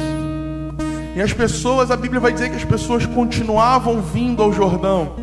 E 1.16 1.22
as 1.22 1.34
pessoas, 1.34 1.90
a 1.90 1.98
Bíblia 1.98 2.20
vai 2.20 2.32
dizer 2.32 2.52
que 2.52 2.56
as 2.56 2.66
pessoas 2.66 3.04
continuavam 3.04 4.00
vindo 4.00 4.44
ao 4.44 4.54
Jordão, 4.54 5.16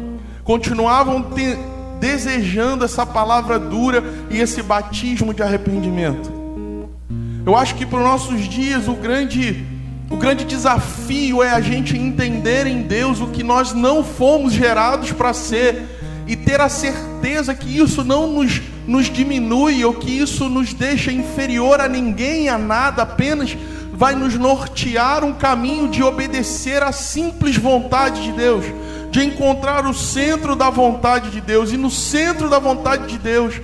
continuavam 0.43 1.23
desejando 2.01 2.85
essa 2.85 3.05
palavra 3.05 3.59
dura 3.59 4.03
e 4.31 4.39
esse 4.39 4.63
batismo 4.63 5.33
de 5.33 5.43
arrependimento. 5.43 6.33
Eu 7.45 7.57
acho 7.57 7.75
que 7.75 7.87
para 7.87 7.99
os 7.99 8.05
nossos 8.05 8.49
dias 8.49 8.89
o 8.89 8.95
grande, 8.95 9.65
o 10.11 10.17
grande 10.17 10.45
desafio 10.45 11.43
é 11.43 11.51
a 11.51 11.61
gente 11.61 11.97
entender 11.97 12.67
em 12.67 12.83
Deus 12.83 13.21
o 13.21 13.29
que 13.29 13.43
nós 13.43 13.73
não 13.73 14.03
fomos 14.03 14.53
gerados 14.53 15.13
para 15.13 15.33
ser 15.33 15.83
e 16.27 16.35
ter 16.35 16.61
a 16.61 16.69
certeza 16.69 17.55
que 17.55 17.79
isso 17.79 18.03
não 18.03 18.27
nos, 18.27 18.61
nos 18.87 19.07
diminui 19.07 19.85
ou 19.85 19.95
que 19.95 20.11
isso 20.11 20.49
nos 20.49 20.75
deixa 20.75 21.13
inferior 21.13 21.81
a 21.81 21.89
ninguém, 21.89 22.49
a 22.49 22.59
nada, 22.59 23.03
apenas 23.03 23.57
vai 23.93 24.15
nos 24.15 24.35
nortear 24.35 25.25
um 25.25 25.33
caminho 25.33 25.89
de 25.89 26.03
obedecer 26.03 26.83
à 26.83 26.93
simples 26.93 27.57
vontade 27.57 28.25
de 28.25 28.33
Deus 28.33 28.65
de 29.11 29.25
encontrar 29.25 29.87
o 29.87 29.95
centro 29.95 30.55
da 30.55 30.71
vontade 30.71 31.31
de 31.31 31.41
Deus, 31.41 31.73
e 31.73 31.77
no 31.77 31.91
centro 31.91 32.49
da 32.49 32.59
vontade 32.59 33.07
de 33.07 33.19
Deus, 33.19 33.61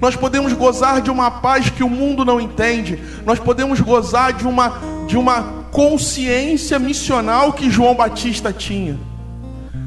nós 0.00 0.16
podemos 0.16 0.52
gozar 0.52 1.00
de 1.00 1.10
uma 1.10 1.30
paz 1.30 1.70
que 1.70 1.82
o 1.82 1.88
mundo 1.88 2.24
não 2.24 2.40
entende, 2.40 2.98
nós 3.24 3.38
podemos 3.38 3.80
gozar 3.80 4.32
de 4.32 4.46
uma, 4.46 4.78
de 5.06 5.16
uma 5.16 5.66
consciência 5.70 6.78
missional 6.78 7.52
que 7.52 7.70
João 7.70 7.94
Batista 7.94 8.52
tinha. 8.52 8.98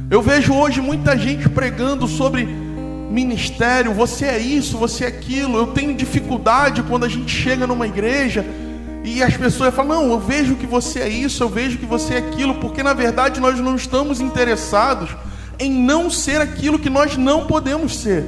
Eu 0.09 0.21
vejo 0.21 0.53
hoje 0.53 0.81
muita 0.81 1.17
gente 1.17 1.47
pregando 1.47 2.07
sobre 2.07 2.45
ministério, 2.45 3.93
você 3.93 4.25
é 4.25 4.39
isso, 4.39 4.77
você 4.77 5.05
é 5.05 5.07
aquilo. 5.07 5.57
Eu 5.57 5.67
tenho 5.67 5.93
dificuldade 5.95 6.81
quando 6.83 7.05
a 7.05 7.09
gente 7.09 7.31
chega 7.31 7.67
numa 7.67 7.87
igreja 7.87 8.45
e 9.03 9.23
as 9.23 9.35
pessoas 9.35 9.73
falam: 9.73 10.03
Não, 10.03 10.11
eu 10.11 10.19
vejo 10.19 10.55
que 10.55 10.65
você 10.65 10.99
é 10.99 11.09
isso, 11.09 11.43
eu 11.43 11.49
vejo 11.49 11.77
que 11.77 11.85
você 11.85 12.15
é 12.15 12.17
aquilo, 12.17 12.55
porque 12.55 12.83
na 12.83 12.93
verdade 12.93 13.39
nós 13.39 13.59
não 13.59 13.75
estamos 13.75 14.19
interessados 14.19 15.15
em 15.57 15.71
não 15.71 16.09
ser 16.09 16.41
aquilo 16.41 16.79
que 16.79 16.89
nós 16.89 17.17
não 17.17 17.45
podemos 17.45 17.99
ser. 17.99 18.25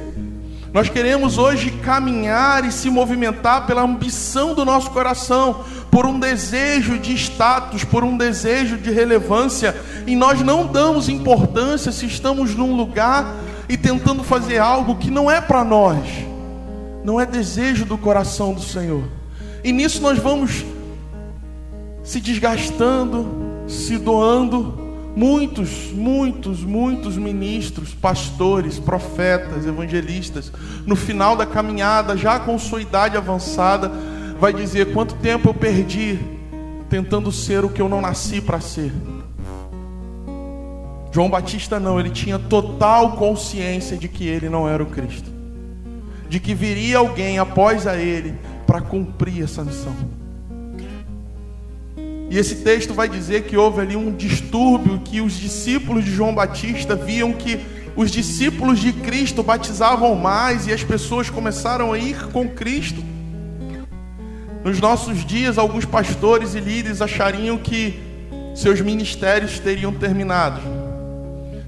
Nós 0.72 0.88
queremos 0.88 1.36
hoje 1.36 1.70
caminhar 1.70 2.64
e 2.64 2.72
se 2.72 2.88
movimentar 2.88 3.66
pela 3.66 3.82
ambição 3.82 4.54
do 4.54 4.64
nosso 4.64 4.90
coração, 4.90 5.64
por 5.90 6.06
um 6.06 6.18
desejo 6.18 6.98
de 6.98 7.12
status, 7.14 7.84
por 7.84 8.02
um 8.02 8.16
desejo 8.16 8.78
de 8.78 8.90
relevância, 8.90 9.76
e 10.06 10.16
nós 10.16 10.40
não 10.40 10.66
damos 10.66 11.10
importância 11.10 11.92
se 11.92 12.06
estamos 12.06 12.54
num 12.54 12.74
lugar 12.74 13.34
e 13.68 13.76
tentando 13.76 14.24
fazer 14.24 14.58
algo 14.58 14.96
que 14.96 15.10
não 15.10 15.30
é 15.30 15.42
para 15.42 15.62
nós, 15.62 16.06
não 17.04 17.20
é 17.20 17.26
desejo 17.26 17.84
do 17.84 17.98
coração 17.98 18.54
do 18.54 18.62
Senhor. 18.62 19.21
E 19.64 19.70
nisso 19.72 20.02
nós 20.02 20.18
vamos 20.18 20.64
se 22.02 22.20
desgastando, 22.20 23.28
se 23.68 23.96
doando. 23.96 24.80
Muitos, 25.14 25.92
muitos, 25.92 26.64
muitos 26.64 27.18
ministros, 27.18 27.92
pastores, 27.92 28.78
profetas, 28.78 29.66
evangelistas, 29.66 30.50
no 30.86 30.96
final 30.96 31.36
da 31.36 31.44
caminhada, 31.44 32.16
já 32.16 32.40
com 32.40 32.58
sua 32.58 32.80
idade 32.80 33.14
avançada, 33.14 33.92
vai 34.40 34.54
dizer: 34.54 34.94
quanto 34.94 35.14
tempo 35.16 35.50
eu 35.50 35.54
perdi 35.54 36.18
tentando 36.88 37.30
ser 37.30 37.62
o 37.62 37.68
que 37.68 37.82
eu 37.82 37.90
não 37.90 38.00
nasci 38.00 38.40
para 38.40 38.58
ser. 38.58 38.90
João 41.12 41.28
Batista 41.28 41.78
não, 41.78 42.00
ele 42.00 42.08
tinha 42.08 42.38
total 42.38 43.12
consciência 43.12 43.98
de 43.98 44.08
que 44.08 44.26
ele 44.26 44.48
não 44.48 44.66
era 44.66 44.82
o 44.82 44.86
Cristo, 44.86 45.30
de 46.26 46.40
que 46.40 46.54
viria 46.54 46.96
alguém 46.96 47.38
após 47.38 47.86
a 47.86 47.98
ele 47.98 48.34
para 48.72 48.80
cumprir 48.80 49.44
essa 49.44 49.62
missão. 49.62 49.94
E 52.30 52.38
esse 52.38 52.54
texto 52.64 52.94
vai 52.94 53.06
dizer 53.06 53.42
que 53.42 53.54
houve 53.54 53.82
ali 53.82 53.96
um 53.96 54.10
distúrbio, 54.16 54.98
que 55.00 55.20
os 55.20 55.34
discípulos 55.34 56.06
de 56.06 56.10
João 56.10 56.34
Batista 56.34 56.96
viam 56.96 57.34
que 57.34 57.60
os 57.94 58.10
discípulos 58.10 58.80
de 58.80 58.94
Cristo 58.94 59.42
batizavam 59.42 60.14
mais 60.14 60.66
e 60.66 60.72
as 60.72 60.82
pessoas 60.82 61.28
começaram 61.28 61.92
a 61.92 61.98
ir 61.98 62.28
com 62.28 62.48
Cristo. 62.48 63.04
Nos 64.64 64.80
nossos 64.80 65.22
dias, 65.22 65.58
alguns 65.58 65.84
pastores 65.84 66.54
e 66.54 66.60
líderes 66.60 67.02
achariam 67.02 67.58
que 67.58 68.00
seus 68.54 68.80
ministérios 68.80 69.58
teriam 69.58 69.92
terminado. 69.92 70.62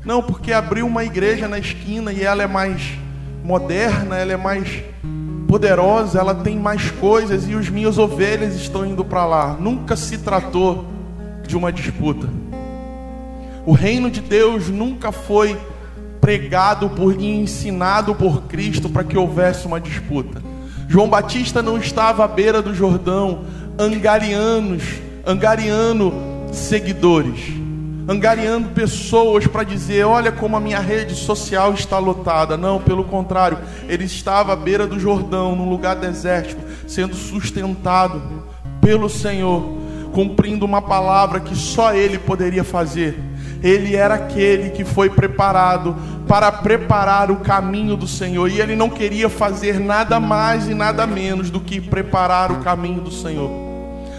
Não, 0.07 0.23
porque 0.23 0.55
abriu 0.55 0.87
uma 0.87 1.05
igreja 1.05 1.47
na 1.49 1.59
esquina 1.59 2.15
e 2.15 2.23
ela 2.23 2.43
é 2.43 2.47
mais 2.47 2.81
moderna, 3.45 4.17
ela 4.17 4.33
é 4.33 4.39
mais 4.39 4.83
poderosa, 5.49 6.19
ela 6.19 6.35
tem 6.35 6.59
mais 6.59 6.91
coisas 6.91 7.49
e 7.49 7.55
os 7.55 7.69
minhas 7.69 7.99
ovelhas 7.99 8.55
estão 8.55 8.85
indo 8.85 9.05
para 9.05 9.25
lá. 9.25 9.57
Nunca 9.59 9.97
se 9.97 10.19
tratou 10.19 10.85
de 11.47 11.57
uma 11.57 11.73
disputa. 11.73 12.29
O 13.67 13.73
reino 13.73 14.11
de 14.11 14.21
Deus 14.21 14.69
nunca 14.69 15.11
foi 15.13 15.59
pregado 16.21 16.89
por 16.91 17.21
e 17.21 17.27
ensinado 17.27 18.15
por 18.15 18.43
Cristo 18.43 18.89
para 18.89 19.05
que 19.05 19.17
houvesse 19.17 19.67
uma 19.67 19.81
disputa. 19.81 20.43
João 20.89 21.09
Batista 21.09 21.63
não 21.63 21.79
estava 21.79 22.25
à 22.25 22.29
beira 22.29 22.61
do 22.61 22.75
Jordão 22.75 23.45
angarianos, 23.79 24.83
angariando 25.27 26.13
seguidores 26.53 27.64
angariando 28.09 28.69
pessoas 28.69 29.47
para 29.47 29.65
dizer: 29.65 30.05
olha 30.05 30.31
como 30.31 30.57
a 30.57 30.61
minha 30.61 30.81
rede 30.81 31.15
social 31.15 31.75
está 31.75 31.99
lotada. 31.99 32.57
Não, 32.57 32.81
pelo 32.81 33.05
contrário, 33.05 33.59
ele 33.89 34.05
estava 34.05 34.53
à 34.53 34.57
beira 34.57 34.87
do 34.87 34.99
Jordão, 34.99 35.57
num 35.57 35.69
lugar 35.69 35.97
desértico, 35.97 36.61
sendo 36.87 37.15
sustentado 37.15 38.23
pelo 38.81 39.09
Senhor, 39.09 39.79
cumprindo 40.13 40.65
uma 40.65 40.83
palavra 40.83 41.41
que 41.41 41.57
só 41.57 41.95
ele 41.95 42.19
poderia 42.19 42.65
fazer. 42.65 43.19
Ele 43.63 43.97
era 43.97 44.15
aquele 44.15 44.71
que 44.71 44.85
foi 44.85 45.09
preparado 45.09 45.97
para 46.29 46.35
para 46.35 46.51
preparar 46.51 47.31
o 47.31 47.37
caminho 47.37 47.97
do 47.97 48.09
Senhor. 48.09 48.51
E 48.51 48.61
ele 48.61 48.75
não 48.75 48.91
queria 48.91 49.29
fazer 49.29 49.79
nada 49.79 50.19
mais 50.19 50.69
e 50.69 50.75
nada 50.75 51.07
menos 51.07 51.49
do 51.49 51.61
que 51.61 51.81
preparar 51.81 52.51
o 52.51 52.57
caminho 52.57 53.01
do 53.01 53.11
Senhor. 53.11 53.64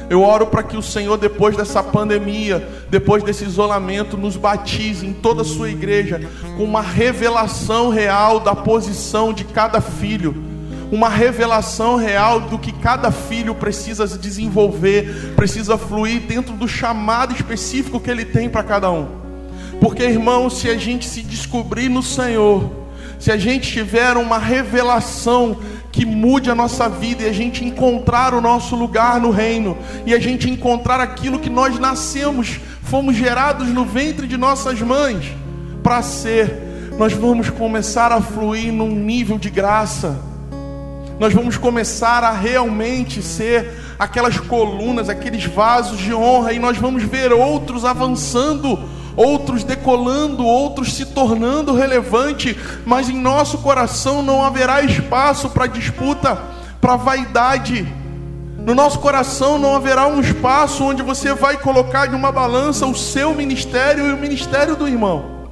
Eu 0.09 0.21
oro 0.21 0.45
para 0.45 0.62
que 0.62 0.77
o 0.77 0.81
Senhor, 0.81 1.17
depois 1.17 1.57
dessa 1.57 1.81
pandemia, 1.81 2.67
depois 2.89 3.24
desse 3.24 3.43
isolamento, 3.43 4.17
nos 4.17 4.38
batize 4.38 5.05
em 5.05 5.13
toda 5.13 5.41
a 5.41 5.45
sua 5.45 5.69
igreja 5.69 6.21
com 6.55 6.63
uma 6.63 6.81
revelação 6.81 7.89
real 7.89 8.39
da 8.39 8.55
posição 8.55 9.33
de 9.33 9.43
cada 9.43 9.81
filho, 9.81 10.35
uma 10.91 11.09
revelação 11.09 11.95
real 11.95 12.39
do 12.39 12.59
que 12.59 12.71
cada 12.71 13.12
filho 13.12 13.55
precisa 13.55 14.07
desenvolver, 14.07 15.33
precisa 15.35 15.77
fluir 15.77 16.21
dentro 16.21 16.53
do 16.53 16.67
chamado 16.67 17.33
específico 17.33 18.00
que 18.00 18.12
ele 18.12 18.25
tem 18.25 18.47
para 18.47 18.63
cada 18.63 18.91
um. 18.91 19.07
Porque, 19.81 20.03
irmão, 20.03 20.50
se 20.50 20.69
a 20.69 20.77
gente 20.77 21.07
se 21.07 21.21
descobrir 21.21 21.89
no 21.89 22.03
Senhor, 22.03 22.85
se 23.19 23.31
a 23.31 23.38
gente 23.38 23.71
tiver 23.71 24.17
uma 24.17 24.38
revelação 24.38 25.57
que 25.95 26.05
mude 26.05 26.51
a 26.51 26.55
nossa 26.55 26.89
vida 26.89 27.23
e 27.23 27.29
a 27.29 27.31
gente 27.31 27.63
encontrar 27.63 28.33
o 28.33 28.41
nosso 28.41 28.75
lugar 28.75 29.17
no 29.17 29.31
reino, 29.31 29.77
e 30.05 30.13
a 30.13 30.19
gente 30.19 30.49
encontrar 30.49 30.99
aquilo 30.99 31.39
que 31.39 31.49
nós 31.49 31.79
nascemos, 31.79 32.59
fomos 32.83 33.15
gerados 33.15 33.69
no 33.69 33.85
ventre 33.85 34.27
de 34.27 34.35
nossas 34.35 34.81
mães 34.81 35.31
para 35.81 36.01
ser, 36.01 36.91
nós 36.97 37.13
vamos 37.13 37.49
começar 37.49 38.11
a 38.11 38.19
fluir 38.19 38.73
num 38.73 38.89
nível 38.93 39.39
de 39.39 39.49
graça. 39.49 40.19
Nós 41.17 41.33
vamos 41.33 41.57
começar 41.57 42.25
a 42.25 42.31
realmente 42.33 43.21
ser 43.21 43.71
aquelas 43.97 44.37
colunas, 44.37 45.07
aqueles 45.07 45.45
vasos 45.45 45.97
de 45.97 46.13
honra, 46.13 46.51
e 46.51 46.59
nós 46.59 46.77
vamos 46.77 47.03
ver 47.03 47.31
outros 47.31 47.85
avançando 47.85 48.77
outros 49.15 49.63
decolando, 49.63 50.45
outros 50.45 50.93
se 50.93 51.05
tornando 51.05 51.74
relevante, 51.74 52.57
mas 52.86 53.10
em 53.10 53.19
nosso 53.19 53.60
coração 53.60 54.22
não 54.22 54.43
haverá 54.43 54.81
espaço 54.81 55.50
para 55.50 55.67
disputa, 55.67 56.36
para 56.81 56.95
vaidade. 56.95 57.88
No 58.57 58.74
nosso 58.74 59.00
coração 59.00 59.57
não 59.57 59.75
haverá 59.75 60.07
um 60.07 60.19
espaço 60.19 60.84
onde 60.84 61.01
você 61.01 61.34
vai 61.34 61.57
colocar 61.57 62.07
de 62.07 62.15
uma 62.15 62.31
balança 62.31 62.86
o 62.86 62.95
seu 62.95 63.34
ministério 63.34 64.07
e 64.07 64.13
o 64.13 64.17
ministério 64.17 64.75
do 64.75 64.88
irmão. 64.88 65.50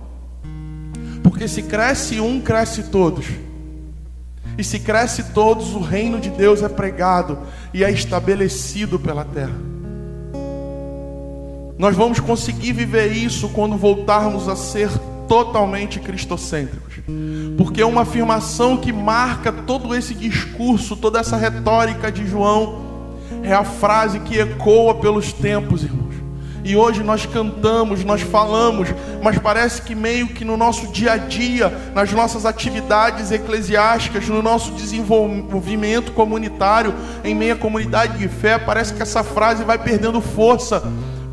Porque 1.22 1.48
se 1.48 1.64
cresce 1.64 2.20
um, 2.20 2.42
cresce 2.42 2.84
todos. 2.84 3.28
E 4.58 4.64
se 4.64 4.80
cresce 4.80 5.32
todos, 5.32 5.74
o 5.74 5.80
reino 5.80 6.20
de 6.20 6.30
Deus 6.30 6.62
é 6.62 6.70
pregado 6.70 7.40
e 7.74 7.84
é 7.84 7.92
estabelecido 7.92 9.00
pela 9.00 9.26
terra. 9.26 9.73
Nós 11.78 11.96
vamos 11.96 12.20
conseguir 12.20 12.74
viver 12.74 13.12
isso 13.12 13.50
quando 13.50 13.76
voltarmos 13.76 14.48
a 14.48 14.56
ser 14.56 14.90
totalmente 15.28 16.00
cristocêntricos. 16.00 16.94
Porque 17.58 17.82
é 17.82 17.86
uma 17.86 18.02
afirmação 18.02 18.78
que 18.78 18.94
marca 18.94 19.52
todo 19.52 19.96
esse 19.96 20.14
discurso, 20.14 20.96
toda 20.96 21.20
essa 21.20 21.36
retórica 21.36 22.12
de 22.12 22.28
João, 22.28 22.82
é 23.42 23.54
a 23.54 23.64
frase 23.64 24.20
que 24.20 24.40
ecoa 24.40 24.96
pelos 24.96 25.34
tempos, 25.34 25.84
irmãos. 25.84 26.14
E 26.64 26.78
hoje 26.78 27.04
nós 27.04 27.26
cantamos, 27.26 28.06
nós 28.06 28.22
falamos, 28.22 28.88
mas 29.22 29.38
parece 29.38 29.82
que 29.82 29.94
meio 29.94 30.28
que 30.30 30.46
no 30.46 30.56
nosso 30.56 30.88
dia 30.94 31.14
a 31.14 31.18
dia, 31.18 31.70
nas 31.94 32.14
nossas 32.14 32.46
atividades 32.46 33.32
eclesiásticas, 33.32 34.30
no 34.30 34.42
nosso 34.42 34.72
desenvolvimento 34.72 36.14
comunitário, 36.14 36.94
em 37.22 37.36
meia 37.36 37.56
comunidade 37.56 38.18
de 38.18 38.30
fé, 38.30 38.58
parece 38.58 38.94
que 38.94 39.02
essa 39.02 39.24
frase 39.24 39.66
vai 39.66 39.78
perdendo 39.78 40.22
força 40.22 40.82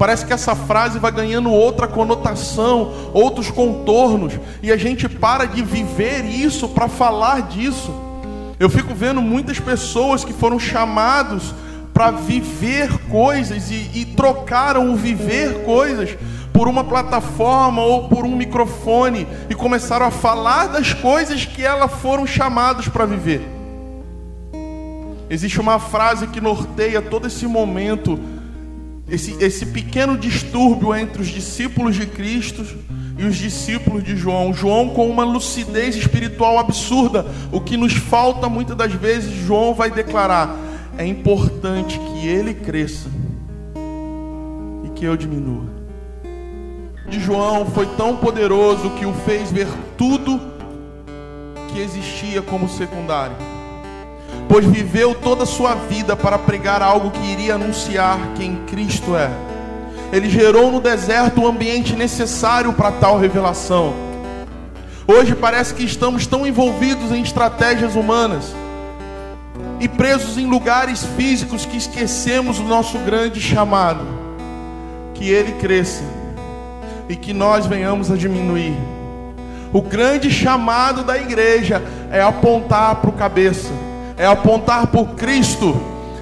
Parece 0.00 0.25
que 0.25 0.33
essa 0.33 0.57
frase 0.57 0.99
vai 0.99 1.12
ganhando 1.12 1.50
outra 1.50 1.87
conotação, 1.87 2.90
outros 3.12 3.50
contornos, 3.50 4.33
e 4.62 4.73
a 4.73 4.76
gente 4.78 5.07
para 5.11 5.45
de 5.45 5.61
viver 5.61 6.25
isso 6.25 6.71
para 6.71 6.88
falar 6.88 7.42
disso. 7.42 7.92
Eu 8.59 8.71
fico 8.71 8.95
vendo 8.95 9.21
muitas 9.21 9.61
pessoas 9.61 10.25
que 10.25 10.33
foram 10.33 10.59
chamados 10.59 11.54
para 11.92 12.12
viver 12.12 12.88
coisas 13.11 13.71
e, 13.71 13.90
e 13.92 14.07
trocaram 14.16 14.90
o 14.90 14.97
viver 14.97 15.64
coisas 15.66 16.16
por 16.50 16.66
uma 16.66 16.82
plataforma 16.82 17.82
ou 17.82 18.08
por 18.08 18.25
um 18.25 18.34
microfone 18.34 19.28
e 19.50 19.54
começaram 19.54 20.06
a 20.06 20.10
falar 20.10 20.69
das 20.69 20.95
coisas 20.95 21.45
que 21.45 21.63
elas 21.63 21.93
foram 21.93 22.26
chamados 22.26 22.89
para 22.89 23.04
viver. 23.04 23.47
Existe 25.28 25.60
uma 25.60 25.78
frase 25.78 26.26
que 26.26 26.41
norteia 26.41 27.02
todo 27.02 27.26
esse 27.26 27.47
momento 27.47 28.39
esse, 29.10 29.36
esse 29.42 29.66
pequeno 29.66 30.16
distúrbio 30.16 30.94
entre 30.94 31.20
os 31.20 31.28
discípulos 31.28 31.96
de 31.96 32.06
Cristo 32.06 32.64
e 33.18 33.25
os 33.25 33.36
discípulos 33.36 34.04
de 34.04 34.16
João. 34.16 34.54
João 34.54 34.90
com 34.90 35.08
uma 35.08 35.25
lucidez 35.25 35.96
espiritual 35.96 36.58
absurda. 36.58 37.26
O 37.50 37.60
que 37.60 37.76
nos 37.76 37.92
falta 37.92 38.49
muitas 38.49 38.76
das 38.76 38.92
vezes, 38.92 39.32
João 39.44 39.75
vai 39.75 39.90
declarar: 39.90 40.56
é 40.96 41.04
importante 41.04 41.99
que 41.99 42.28
ele 42.28 42.54
cresça 42.54 43.08
e 44.84 44.90
que 44.90 45.04
eu 45.04 45.16
diminua. 45.16 45.64
De 47.08 47.18
João 47.18 47.66
foi 47.66 47.86
tão 47.96 48.16
poderoso 48.16 48.90
que 48.90 49.04
o 49.04 49.12
fez 49.12 49.50
ver 49.50 49.66
tudo 49.99 50.40
que 51.73 51.80
existia 51.80 52.40
como 52.40 52.68
secundário 52.68 53.36
pois 54.50 54.67
viveu 54.67 55.15
toda 55.15 55.45
a 55.45 55.47
sua 55.47 55.76
vida 55.76 56.17
para 56.17 56.36
pregar 56.36 56.82
algo 56.82 57.13
que 57.13 57.25
iria 57.25 57.54
anunciar 57.54 58.19
quem 58.34 58.56
Cristo 58.67 59.17
é. 59.17 59.30
Ele 60.13 60.28
gerou 60.28 60.73
no 60.73 60.80
deserto 60.80 61.43
o 61.43 61.47
ambiente 61.47 61.95
necessário 61.95 62.73
para 62.73 62.91
tal 62.91 63.17
revelação. 63.17 63.95
Hoje 65.06 65.36
parece 65.36 65.73
que 65.73 65.84
estamos 65.84 66.26
tão 66.26 66.45
envolvidos 66.45 67.13
em 67.13 67.23
estratégias 67.23 67.95
humanas 67.95 68.52
e 69.78 69.86
presos 69.86 70.36
em 70.36 70.47
lugares 70.47 71.04
físicos 71.17 71.65
que 71.65 71.76
esquecemos 71.76 72.58
o 72.58 72.65
nosso 72.65 72.99
grande 72.99 73.41
chamado. 73.41 74.04
Que 75.15 75.30
ele 75.30 75.52
cresça 75.60 76.02
e 77.08 77.15
que 77.15 77.32
nós 77.32 77.67
venhamos 77.67 78.10
a 78.10 78.17
diminuir. 78.17 78.76
O 79.73 79.80
grande 79.80 80.28
chamado 80.28 81.04
da 81.04 81.17
igreja 81.17 81.80
é 82.10 82.21
apontar 82.21 82.97
para 82.97 83.10
o 83.10 83.13
cabeça 83.13 83.71
é 84.21 84.26
apontar 84.26 84.89
por 84.89 85.15
Cristo. 85.15 85.80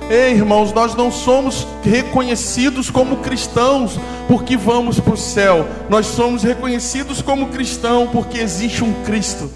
Ei, 0.08 0.30
irmãos, 0.30 0.72
nós 0.72 0.94
não 0.94 1.10
somos 1.10 1.66
reconhecidos 1.82 2.90
como 2.90 3.16
cristãos 3.16 3.98
porque 4.28 4.56
vamos 4.56 5.00
para 5.00 5.14
o 5.14 5.16
céu. 5.16 5.66
Nós 5.88 6.06
somos 6.06 6.44
reconhecidos 6.44 7.20
como 7.20 7.48
cristãos 7.48 8.08
porque 8.10 8.38
existe 8.38 8.84
um 8.84 8.92
Cristo. 9.02 9.50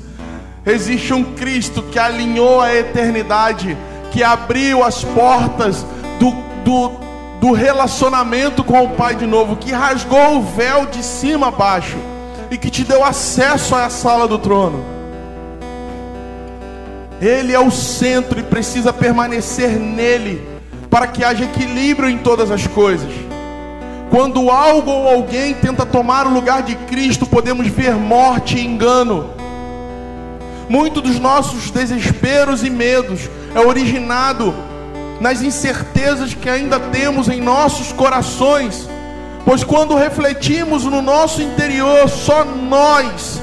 Existe 0.67 1.15
um 1.15 1.23
Cristo 1.23 1.85
que 1.85 2.01
alinhou 2.01 2.61
a 2.61 2.75
eternidade, 2.75 3.79
que 4.11 4.25
abriu 4.25 4.83
as 4.83 5.05
portas 5.05 5.87
do, 6.19 6.33
do, 6.65 6.91
do 7.41 7.53
relacionamento 7.53 8.65
com 8.65 8.87
o 8.87 8.91
Pai 8.91 9.15
de 9.15 9.25
novo, 9.25 9.55
que 9.55 9.71
rasgou 9.71 10.39
o 10.39 10.43
véu 10.43 10.87
de 10.87 11.05
cima 11.05 11.47
a 11.47 11.53
baixo 11.53 11.97
e 12.51 12.59
que 12.59 12.71
te 12.71 12.83
deu 12.83 13.05
acesso 13.05 13.77
à 13.77 13.89
sala 13.89 14.27
do 14.27 14.37
trono. 14.37 15.02
Ele 17.23 17.53
é 17.53 17.61
o 17.61 17.71
centro 17.71 18.41
e 18.41 18.43
precisa 18.43 18.93
permanecer 18.93 19.79
nele 19.79 20.45
para 20.91 21.07
que 21.07 21.23
haja 21.23 21.45
equilíbrio 21.45 22.11
em 22.11 22.19
todas 22.19 22.51
as 22.51 22.67
coisas. 22.67 23.13
Quando 24.11 24.51
algo 24.51 24.91
ou 24.91 25.09
alguém 25.09 25.55
tenta 25.55 25.87
tomar 25.87 26.27
o 26.27 26.35
lugar 26.35 26.65
de 26.65 26.75
Cristo, 26.75 27.25
podemos 27.25 27.69
ver 27.69 27.95
morte 27.95 28.59
e 28.59 28.67
engano. 28.67 29.31
Muito 30.69 31.01
dos 31.01 31.21
nossos 31.21 31.71
desesperos 31.71 32.65
e 32.65 32.71
medos 32.71 33.31
é 33.55 33.61
originado 33.61 34.53
nas 35.21 35.43
incertezas 35.43 36.35
que 36.35 36.51
ainda 36.51 36.81
temos 36.81 37.29
em 37.29 37.41
nossos 37.41 37.93
corações, 37.93 38.89
pois 39.45 39.63
quando 39.63 39.95
refletimos 39.95 40.85
no 40.85 41.01
nosso 41.01 41.41
interior, 41.41 42.09
só 42.09 42.45
nós 42.45 43.41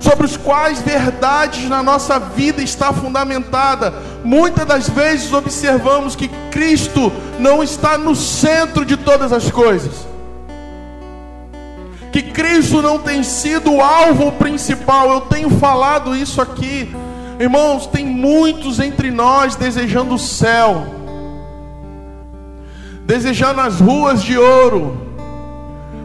sobre 0.00 0.24
os 0.24 0.36
quais 0.36 0.80
verdades 0.80 1.68
na 1.68 1.82
nossa 1.82 2.18
vida 2.18 2.62
está 2.62 2.92
fundamentada. 2.92 3.92
Muitas 4.24 4.66
das 4.66 4.88
vezes 4.88 5.32
observamos 5.32 6.16
que 6.16 6.28
Cristo 6.50 7.12
não 7.38 7.62
está 7.62 7.98
no 7.98 8.16
centro 8.16 8.84
de 8.84 8.96
todas 8.96 9.30
as 9.30 9.50
coisas. 9.50 10.08
Que 12.10 12.22
Cristo 12.22 12.82
não 12.82 12.98
tem 12.98 13.22
sido 13.22 13.72
o 13.72 13.82
alvo 13.82 14.32
principal. 14.32 15.10
Eu 15.10 15.20
tenho 15.20 15.50
falado 15.50 16.16
isso 16.16 16.40
aqui. 16.40 16.92
Irmãos, 17.38 17.86
tem 17.86 18.04
muitos 18.04 18.80
entre 18.80 19.10
nós 19.10 19.54
desejando 19.54 20.14
o 20.14 20.18
céu, 20.18 20.86
desejando 23.06 23.60
as 23.62 23.80
ruas 23.80 24.22
de 24.22 24.36
ouro, 24.36 25.06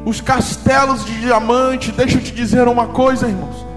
os 0.06 0.22
castelos 0.22 1.04
de 1.06 1.20
diamante. 1.20 1.92
Deixa 1.92 2.18
eu 2.18 2.24
te 2.24 2.32
dizer 2.32 2.68
uma 2.68 2.88
coisa, 2.88 3.28
irmãos. 3.28 3.75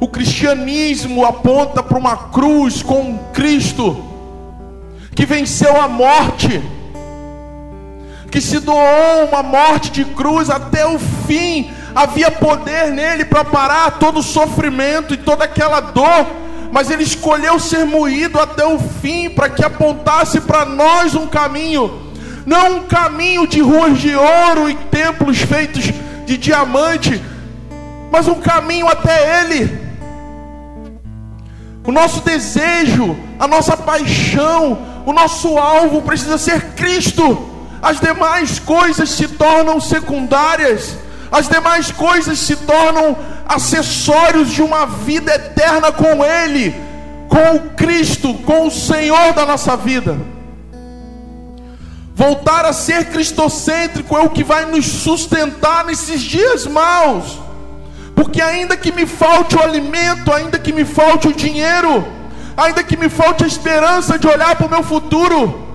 O 0.00 0.08
cristianismo 0.08 1.26
aponta 1.26 1.82
para 1.82 1.98
uma 1.98 2.16
cruz 2.16 2.82
com 2.82 3.18
Cristo 3.34 4.02
que 5.14 5.26
venceu 5.26 5.78
a 5.78 5.86
morte, 5.86 6.62
que 8.30 8.40
se 8.40 8.58
doou 8.60 9.26
uma 9.28 9.42
morte 9.42 9.90
de 9.90 10.06
cruz 10.06 10.48
até 10.48 10.86
o 10.86 10.98
fim, 10.98 11.70
havia 11.94 12.30
poder 12.30 12.90
nele 12.90 13.26
para 13.26 13.44
parar 13.44 13.98
todo 13.98 14.20
o 14.20 14.22
sofrimento 14.22 15.12
e 15.12 15.18
toda 15.18 15.44
aquela 15.44 15.80
dor, 15.80 16.26
mas 16.72 16.90
ele 16.90 17.02
escolheu 17.02 17.58
ser 17.58 17.84
moído 17.84 18.40
até 18.40 18.64
o 18.64 18.78
fim 18.78 19.28
para 19.28 19.50
que 19.50 19.62
apontasse 19.62 20.40
para 20.40 20.64
nós 20.64 21.14
um 21.14 21.26
caminho, 21.26 22.10
não 22.46 22.78
um 22.78 22.82
caminho 22.84 23.46
de 23.46 23.60
ruas 23.60 23.98
de 23.98 24.16
ouro 24.16 24.70
e 24.70 24.74
templos 24.74 25.36
feitos 25.38 25.92
de 26.24 26.38
diamante, 26.38 27.20
mas 28.10 28.26
um 28.26 28.40
caminho 28.40 28.88
até 28.88 29.42
ele. 29.42 29.89
O 31.90 31.92
nosso 31.92 32.20
desejo, 32.20 33.16
a 33.36 33.48
nossa 33.48 33.76
paixão, 33.76 34.78
o 35.04 35.12
nosso 35.12 35.58
alvo 35.58 36.00
precisa 36.02 36.38
ser 36.38 36.76
Cristo. 36.76 37.50
As 37.82 37.98
demais 37.98 38.60
coisas 38.60 39.10
se 39.10 39.26
tornam 39.26 39.80
secundárias. 39.80 40.96
As 41.32 41.48
demais 41.48 41.90
coisas 41.90 42.38
se 42.38 42.54
tornam 42.54 43.16
acessórios 43.44 44.50
de 44.50 44.62
uma 44.62 44.86
vida 44.86 45.34
eterna 45.34 45.90
com 45.90 46.24
Ele, 46.24 46.80
com 47.28 47.56
o 47.56 47.70
Cristo, 47.70 48.34
com 48.34 48.68
o 48.68 48.70
Senhor 48.70 49.32
da 49.32 49.44
nossa 49.44 49.76
vida. 49.76 50.16
Voltar 52.14 52.66
a 52.66 52.72
ser 52.72 53.06
cristocêntrico 53.06 54.16
é 54.16 54.20
o 54.20 54.30
que 54.30 54.44
vai 54.44 54.64
nos 54.64 54.86
sustentar 54.86 55.84
nesses 55.84 56.20
dias 56.20 56.68
maus. 56.68 57.49
Porque 58.20 58.42
ainda 58.42 58.76
que 58.76 58.92
me 58.92 59.06
falte 59.06 59.56
o 59.56 59.62
alimento, 59.62 60.30
ainda 60.30 60.58
que 60.58 60.74
me 60.74 60.84
falte 60.84 61.28
o 61.28 61.32
dinheiro, 61.32 62.06
ainda 62.54 62.84
que 62.84 62.94
me 62.94 63.08
falte 63.08 63.44
a 63.44 63.46
esperança 63.46 64.18
de 64.18 64.28
olhar 64.28 64.56
para 64.56 64.66
o 64.66 64.70
meu 64.70 64.82
futuro, 64.82 65.66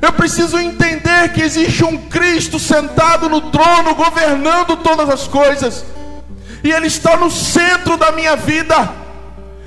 eu 0.00 0.10
preciso 0.14 0.58
entender 0.58 1.34
que 1.34 1.42
existe 1.42 1.84
um 1.84 1.98
Cristo 2.08 2.58
sentado 2.58 3.28
no 3.28 3.42
trono, 3.42 3.94
governando 3.94 4.78
todas 4.78 5.10
as 5.10 5.28
coisas, 5.28 5.84
e 6.64 6.72
Ele 6.72 6.86
está 6.86 7.14
no 7.14 7.30
centro 7.30 7.98
da 7.98 8.10
minha 8.10 8.36
vida. 8.36 8.88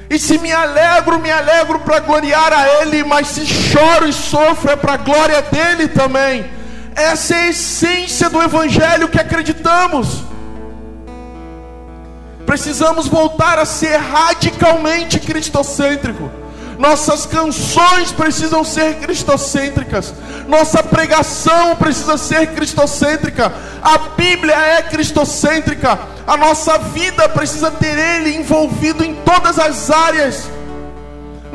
E 0.09 0.17
se 0.17 0.39
me 0.39 0.51
alegro, 0.51 1.19
me 1.19 1.29
alegro 1.29 1.81
para 1.81 1.99
gloriar 1.99 2.51
a 2.51 2.81
Ele, 2.81 3.03
mas 3.03 3.27
se 3.27 3.45
choro 3.45 4.09
e 4.09 4.13
sofro 4.13 4.71
é 4.71 4.75
para 4.75 4.93
a 4.93 4.97
glória 4.97 5.43
dele 5.43 5.89
também. 5.89 6.43
Essa 6.95 7.35
é 7.35 7.41
a 7.41 7.47
essência 7.49 8.31
do 8.31 8.41
Evangelho 8.41 9.09
que 9.09 9.19
acreditamos. 9.19 10.33
Precisamos 12.45 13.07
voltar 13.07 13.57
a 13.59 13.65
ser 13.65 13.97
radicalmente 13.97 15.19
cristocêntrico. 15.19 16.29
Nossas 16.77 17.25
canções 17.25 18.11
precisam 18.11 18.63
ser 18.63 18.95
cristocêntricas. 18.95 20.13
Nossa 20.47 20.83
pregação 20.83 21.75
precisa 21.75 22.17
ser 22.17 22.47
cristocêntrica. 22.47 23.51
A 23.81 23.97
Bíblia 24.15 24.55
é 24.55 24.81
cristocêntrica. 24.81 25.97
A 26.27 26.37
nossa 26.37 26.77
vida 26.77 27.29
precisa 27.29 27.71
ter 27.71 27.97
Ele 27.97 28.35
envolvido 28.35 29.03
em 29.03 29.15
todas 29.15 29.57
as 29.57 29.89
áreas. 29.89 30.54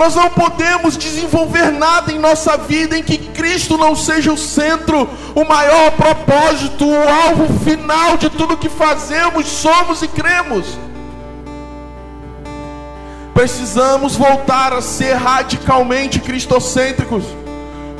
Nós 0.00 0.14
não 0.14 0.30
podemos 0.30 0.96
desenvolver 0.96 1.70
nada 1.70 2.10
em 2.10 2.18
nossa 2.18 2.56
vida 2.56 2.96
em 2.96 3.02
que 3.02 3.18
Cristo 3.18 3.76
não 3.76 3.94
seja 3.94 4.32
o 4.32 4.38
centro, 4.38 5.06
o 5.34 5.44
maior 5.44 5.90
propósito, 5.90 6.88
o 6.88 7.06
alvo 7.06 7.46
final 7.62 8.16
de 8.16 8.30
tudo 8.30 8.56
que 8.56 8.70
fazemos, 8.70 9.46
somos 9.46 10.00
e 10.00 10.08
cremos. 10.08 10.64
Precisamos 13.34 14.16
voltar 14.16 14.72
a 14.72 14.80
ser 14.80 15.16
radicalmente 15.16 16.18
cristocêntricos. 16.18 17.24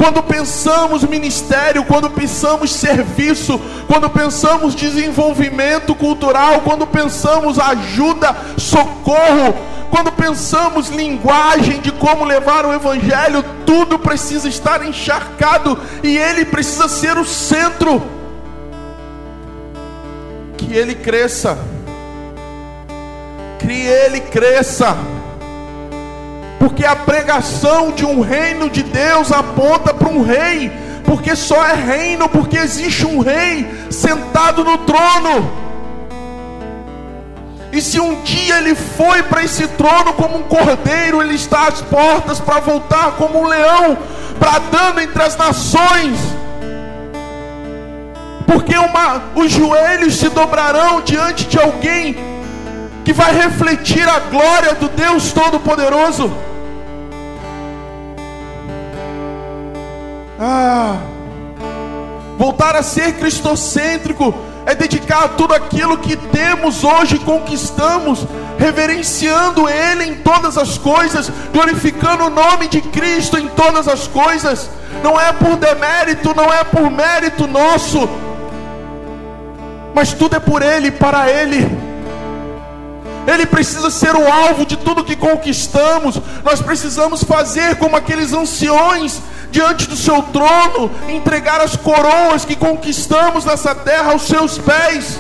Quando 0.00 0.22
pensamos 0.22 1.04
ministério, 1.04 1.84
quando 1.84 2.08
pensamos 2.08 2.72
serviço, 2.72 3.60
quando 3.86 4.08
pensamos 4.08 4.74
desenvolvimento 4.74 5.94
cultural, 5.94 6.62
quando 6.62 6.86
pensamos 6.86 7.58
ajuda, 7.58 8.34
socorro, 8.56 9.54
quando 9.90 10.10
pensamos 10.10 10.88
linguagem 10.88 11.82
de 11.82 11.92
como 11.92 12.24
levar 12.24 12.64
o 12.64 12.72
evangelho, 12.72 13.44
tudo 13.66 13.98
precisa 13.98 14.48
estar 14.48 14.82
encharcado 14.82 15.78
e 16.02 16.16
ele 16.16 16.46
precisa 16.46 16.88
ser 16.88 17.18
o 17.18 17.24
centro. 17.26 18.02
Que 20.56 20.72
ele 20.72 20.94
cresça. 20.94 21.58
Que 23.58 23.70
ele 23.70 24.20
cresça 24.22 24.96
porque 26.60 26.84
a 26.84 26.94
pregação 26.94 27.90
de 27.90 28.04
um 28.04 28.20
reino 28.20 28.68
de 28.68 28.82
Deus 28.82 29.32
aponta 29.32 29.94
para 29.94 30.10
um 30.10 30.22
rei, 30.22 30.70
porque 31.06 31.34
só 31.34 31.64
é 31.64 31.74
reino 31.74 32.28
porque 32.28 32.58
existe 32.58 33.06
um 33.06 33.20
rei 33.20 33.66
sentado 33.90 34.62
no 34.62 34.76
trono. 34.76 35.50
E 37.72 37.80
se 37.80 37.98
um 37.98 38.20
dia 38.22 38.58
ele 38.58 38.74
foi 38.74 39.22
para 39.22 39.42
esse 39.42 39.66
trono 39.68 40.12
como 40.12 40.36
um 40.36 40.42
cordeiro, 40.42 41.22
ele 41.22 41.34
está 41.34 41.66
às 41.66 41.80
portas 41.80 42.38
para 42.38 42.60
voltar 42.60 43.12
como 43.12 43.40
um 43.40 43.46
leão, 43.46 43.96
bradando 44.38 45.00
entre 45.00 45.22
as 45.22 45.38
nações. 45.38 46.18
Porque 48.46 48.76
uma, 48.76 49.22
os 49.34 49.50
joelhos 49.50 50.16
se 50.16 50.28
dobrarão 50.28 51.00
diante 51.00 51.46
de 51.46 51.58
alguém 51.58 52.16
que 53.02 53.14
vai 53.14 53.32
refletir 53.32 54.06
a 54.06 54.20
glória 54.20 54.74
do 54.74 54.90
Deus 54.90 55.32
Todo-Poderoso. 55.32 56.49
Ah, 60.42 60.96
voltar 62.38 62.74
a 62.74 62.82
ser 62.82 63.12
cristocêntrico 63.16 64.34
é 64.64 64.74
dedicar 64.74 65.28
tudo 65.36 65.52
aquilo 65.52 65.98
que 65.98 66.16
temos 66.16 66.82
hoje, 66.82 67.18
conquistamos, 67.18 68.26
reverenciando 68.58 69.68
Ele 69.68 70.04
em 70.04 70.14
todas 70.14 70.56
as 70.56 70.78
coisas, 70.78 71.30
glorificando 71.52 72.24
o 72.24 72.30
nome 72.30 72.68
de 72.68 72.80
Cristo 72.80 73.36
em 73.36 73.48
todas 73.48 73.86
as 73.86 74.06
coisas. 74.06 74.70
Não 75.02 75.20
é 75.20 75.30
por 75.30 75.56
demérito, 75.56 76.34
não 76.34 76.50
é 76.50 76.64
por 76.64 76.90
mérito 76.90 77.46
nosso, 77.46 78.08
mas 79.94 80.14
tudo 80.14 80.36
é 80.36 80.40
por 80.40 80.62
Ele, 80.62 80.90
para 80.90 81.30
Ele. 81.30 81.68
Ele 83.26 83.44
precisa 83.44 83.90
ser 83.90 84.16
o 84.16 84.26
alvo 84.26 84.64
de 84.64 84.78
tudo 84.78 85.04
que 85.04 85.14
conquistamos. 85.14 86.18
Nós 86.42 86.62
precisamos 86.62 87.22
fazer 87.22 87.76
como 87.76 87.94
aqueles 87.94 88.32
anciões 88.32 89.20
diante 89.50 89.88
do 89.88 89.96
seu 89.96 90.22
trono, 90.22 90.90
entregar 91.08 91.60
as 91.60 91.76
coroas 91.76 92.44
que 92.44 92.56
conquistamos 92.56 93.44
nessa 93.44 93.74
terra 93.74 94.12
aos 94.12 94.22
seus 94.22 94.58
pés. 94.58 95.18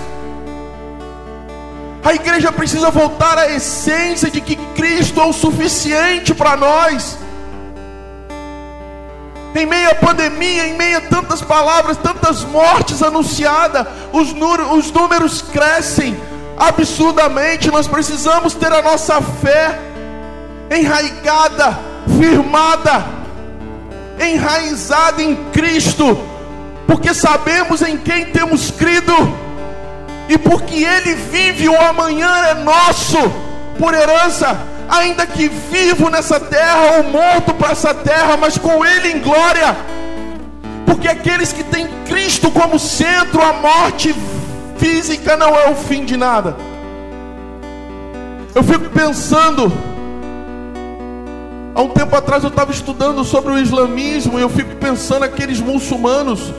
A 2.02 2.14
igreja 2.14 2.50
precisa 2.50 2.90
voltar 2.90 3.36
à 3.36 3.50
essência 3.50 4.30
de 4.30 4.40
que 4.40 4.56
Cristo 4.74 5.20
é 5.20 5.24
o 5.26 5.32
suficiente 5.32 6.34
para 6.34 6.56
nós. 6.56 7.18
Em 9.54 9.66
meio 9.66 9.90
à 9.90 9.94
pandemia, 9.94 10.68
em 10.68 10.76
meio 10.76 10.98
a 10.98 11.00
tantas 11.02 11.42
palavras, 11.42 11.96
tantas 11.96 12.44
mortes 12.44 13.02
anunciadas, 13.02 13.86
os, 14.12 14.32
os 14.72 14.90
números 14.92 15.42
crescem 15.42 16.16
absurdamente. 16.56 17.70
Nós 17.70 17.86
precisamos 17.88 18.54
ter 18.54 18.72
a 18.72 18.80
nossa 18.80 19.20
fé 19.20 19.78
enraigada, 20.70 21.78
firmada, 22.18 23.19
enraizada 24.20 25.22
em 25.22 25.34
Cristo, 25.52 26.18
porque 26.86 27.14
sabemos 27.14 27.82
em 27.82 27.96
quem 27.96 28.26
temos 28.26 28.70
crido, 28.70 29.14
e 30.28 30.36
porque 30.36 30.84
Ele 30.84 31.14
vive, 31.14 31.68
o 31.68 31.80
amanhã 31.80 32.30
é 32.46 32.54
nosso, 32.54 33.18
por 33.78 33.94
herança, 33.94 34.58
ainda 34.88 35.26
que 35.26 35.48
vivo 35.48 36.10
nessa 36.10 36.38
terra 36.38 36.98
ou 36.98 37.04
morto 37.04 37.54
para 37.54 37.72
essa 37.72 37.94
terra, 37.94 38.36
mas 38.36 38.58
com 38.58 38.84
Ele 38.84 39.08
em 39.12 39.20
glória, 39.20 39.76
porque 40.86 41.08
aqueles 41.08 41.52
que 41.52 41.64
têm 41.64 41.88
Cristo 42.06 42.50
como 42.50 42.78
centro, 42.78 43.40
a 43.42 43.52
morte 43.54 44.14
física 44.76 45.36
não 45.36 45.56
é 45.56 45.70
o 45.70 45.74
fim 45.74 46.04
de 46.04 46.16
nada. 46.16 46.56
Eu 48.54 48.64
fico 48.64 48.90
pensando, 48.90 49.72
há 51.74 51.82
um 51.82 51.90
tempo 51.90 52.14
atrás 52.16 52.42
eu 52.42 52.50
estava 52.50 52.70
estudando 52.72 53.24
sobre 53.24 53.52
o 53.52 53.58
islamismo 53.58 54.38
e 54.38 54.42
eu 54.42 54.48
fico 54.48 54.74
pensando 54.76 55.24
aqueles 55.24 55.60
muçulmanos, 55.60 56.52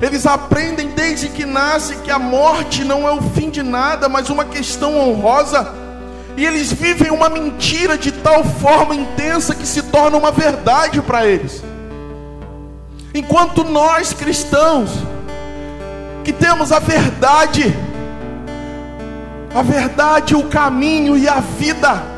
eles 0.00 0.26
aprendem 0.26 0.88
desde 0.88 1.28
que 1.28 1.46
nascem 1.46 1.98
que 2.00 2.10
a 2.10 2.18
morte 2.18 2.84
não 2.84 3.08
é 3.08 3.12
o 3.12 3.22
fim 3.22 3.48
de 3.48 3.62
nada, 3.62 4.08
mas 4.08 4.28
uma 4.28 4.44
questão 4.44 4.98
honrosa. 4.98 5.72
E 6.36 6.44
eles 6.44 6.72
vivem 6.72 7.10
uma 7.10 7.28
mentira 7.28 7.96
de 7.96 8.10
tal 8.10 8.44
forma 8.44 8.94
intensa 8.94 9.54
que 9.54 9.66
se 9.66 9.82
torna 9.84 10.16
uma 10.16 10.32
verdade 10.32 11.00
para 11.00 11.24
eles. 11.26 11.62
Enquanto 13.14 13.62
nós 13.62 14.12
cristãos 14.12 14.90
que 16.24 16.32
temos 16.32 16.72
a 16.72 16.80
verdade, 16.80 17.72
a 19.54 19.62
verdade, 19.62 20.34
o 20.34 20.44
caminho 20.48 21.16
e 21.16 21.28
a 21.28 21.38
vida. 21.38 22.13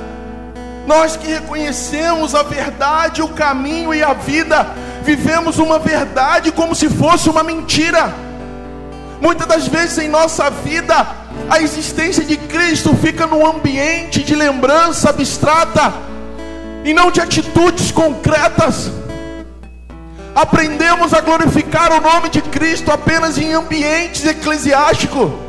Nós 0.87 1.17
que 1.17 1.27
reconhecemos 1.27 2.35
a 2.35 2.45
verdade, 2.45 3.21
o 3.21 3.29
caminho 3.29 3.93
e 3.93 4.03
a 4.03 4.13
vida, 4.13 4.67
vivemos 5.03 5.59
uma 5.59 5.79
verdade 5.79 6.53
como 6.53 6.75
se 6.75 6.89
fosse 6.89 7.29
uma 7.29 7.43
mentira. 7.43 8.15
Muitas 9.21 9.47
das 9.49 9.67
vezes 9.67 9.99
em 9.99 10.09
nossa 10.09 10.49
vida, 10.49 10.95
a 11.51 11.61
existência 11.61 12.25
de 12.25 12.37
Cristo 12.37 12.95
fica 12.97 13.27
num 13.27 13.45
ambiente 13.45 14.23
de 14.23 14.35
lembrança 14.35 15.11
abstrata 15.11 15.93
e 16.85 16.95
não 16.95 17.11
de 17.11 17.21
atitudes 17.21 17.91
concretas. 17.91 18.91
Aprendemos 20.35 21.13
a 21.13 21.21
glorificar 21.21 21.93
o 21.93 22.01
nome 22.01 22.29
de 22.29 22.43
Cristo 22.43 22.93
apenas 22.93 23.39
em 23.39 23.53
ambientes 23.55 24.25
eclesiásticos. 24.25 25.46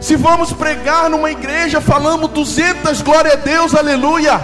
Se 0.00 0.14
vamos 0.14 0.52
pregar 0.52 1.10
numa 1.10 1.30
igreja, 1.30 1.80
falamos 1.80 2.30
200 2.30 3.02
glória 3.02 3.32
a 3.32 3.36
Deus, 3.36 3.74
aleluia. 3.74 4.40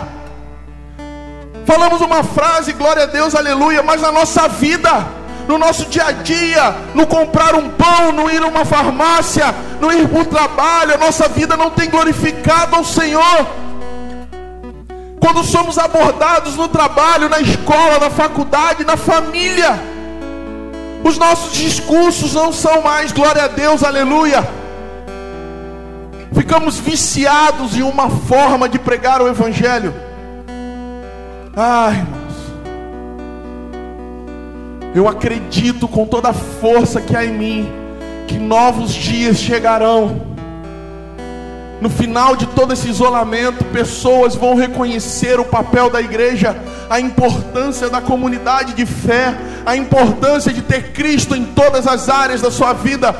Falamos 1.65 2.01
uma 2.01 2.25
frase, 2.25 2.73
glória 2.73 3.05
a 3.05 3.07
Deus, 3.07 3.35
aleluia, 3.35 3.83
mas 3.83 4.03
na 4.03 4.11
nossa 4.11 4.49
vida, 4.49 5.07
no 5.47 5.57
nosso 5.57 5.87
dia 5.87 6.07
a 6.07 6.13
dia, 6.13 6.75
no 6.95 7.07
comprar 7.07 7.55
um 7.55 7.71
pão, 7.71 8.13
no 8.13 8.31
ir 8.31 8.43
a 8.43 8.47
uma 8.47 8.65
farmácia, 8.65 9.55
no 9.81 9.93
ir 9.93 10.09
para 10.09 10.21
o 10.21 10.25
trabalho, 10.25 10.95
a 10.95 10.99
nossa 10.99 11.29
vida 11.29 11.57
não 11.57 11.71
tem 11.71 11.89
glorificado 11.89 12.75
ao 12.75 12.85
Senhor. 12.85 13.47
Quando 15.21 15.43
somos 15.45 15.79
abordados 15.79 16.57
no 16.57 16.69
trabalho, 16.69 17.29
na 17.29 17.41
escola, 17.41 17.99
na 17.99 18.11
faculdade, 18.11 18.85
na 18.85 18.97
família, 18.97 19.81
os 21.05 21.17
nossos 21.17 21.53
discursos 21.53 22.35
não 22.35 22.53
são 22.53 22.83
mais 22.83 23.13
glória 23.13 23.45
a 23.45 23.49
Deus, 23.49 23.83
aleluia. 23.85 24.64
Ficamos 26.35 26.79
viciados 26.79 27.77
em 27.77 27.83
uma 27.83 28.11
forma 28.11 28.69
de 28.69 28.79
pregar 28.79 29.23
o 29.23 29.29
Evangelho. 29.29 29.95
Ai, 31.57 31.99
irmãos, 31.99 32.35
eu 34.95 35.09
acredito 35.09 35.87
com 35.87 36.07
toda 36.07 36.31
a 36.31 36.35
força 36.35 37.01
que 37.01 37.17
há 37.17 37.25
em 37.25 37.33
mim, 37.33 37.73
que 38.27 38.39
novos 38.39 38.93
dias 38.93 39.37
chegarão 39.39 40.35
no 41.85 41.91
final 41.91 42.35
de 42.35 42.47
todo 42.47 42.73
esse 42.73 42.89
isolamento, 42.89 43.63
pessoas 43.67 44.35
vão 44.35 44.55
reconhecer 44.55 45.39
o 45.39 45.45
papel 45.45 45.91
da 45.91 46.01
igreja, 46.01 46.57
a 46.89 46.99
importância 46.99 47.91
da 47.91 48.01
comunidade 48.01 48.73
de 48.73 48.87
fé, 48.87 49.37
a 49.67 49.77
importância 49.77 50.51
de 50.51 50.63
ter 50.63 50.93
Cristo 50.93 51.37
em 51.37 51.45
todas 51.45 51.87
as 51.87 52.09
áreas 52.09 52.41
da 52.41 52.51
sua 52.51 52.73
vida. 52.73 53.15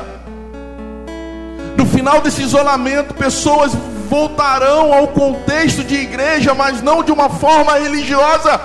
Final 1.95 2.19
desse 2.19 2.41
isolamento, 2.41 3.13
pessoas 3.13 3.71
voltarão 4.09 4.93
ao 4.93 5.07
contexto 5.07 5.81
de 5.81 5.95
igreja, 5.95 6.53
mas 6.53 6.81
não 6.81 7.01
de 7.01 7.09
uma 7.09 7.29
forma 7.29 7.79
religiosa, 7.79 8.59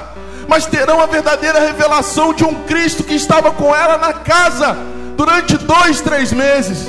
mas 0.49 0.67
terão 0.67 1.01
a 1.01 1.07
verdadeira 1.07 1.61
revelação 1.61 2.35
de 2.35 2.45
um 2.45 2.55
Cristo 2.65 3.05
que 3.05 3.15
estava 3.15 3.53
com 3.53 3.73
ela 3.73 3.97
na 3.99 4.13
casa 4.13 4.77
durante 5.17 5.57
dois, 5.57 6.01
três 6.01 6.33
meses 6.33 6.89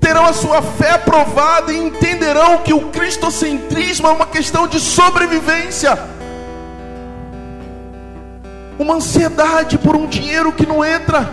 terão 0.00 0.26
a 0.26 0.32
sua 0.32 0.60
fé 0.60 0.98
provada 0.98 1.72
e 1.72 1.78
entenderão 1.78 2.58
que 2.58 2.72
o 2.72 2.90
cristocentrismo 2.90 4.06
é 4.06 4.10
uma 4.10 4.26
questão 4.26 4.66
de 4.66 4.78
sobrevivência. 4.78 5.98
Uma 8.78 8.94
ansiedade 8.94 9.78
por 9.78 9.96
um 9.96 10.06
dinheiro 10.06 10.52
que 10.52 10.66
não 10.66 10.84
entra, 10.84 11.28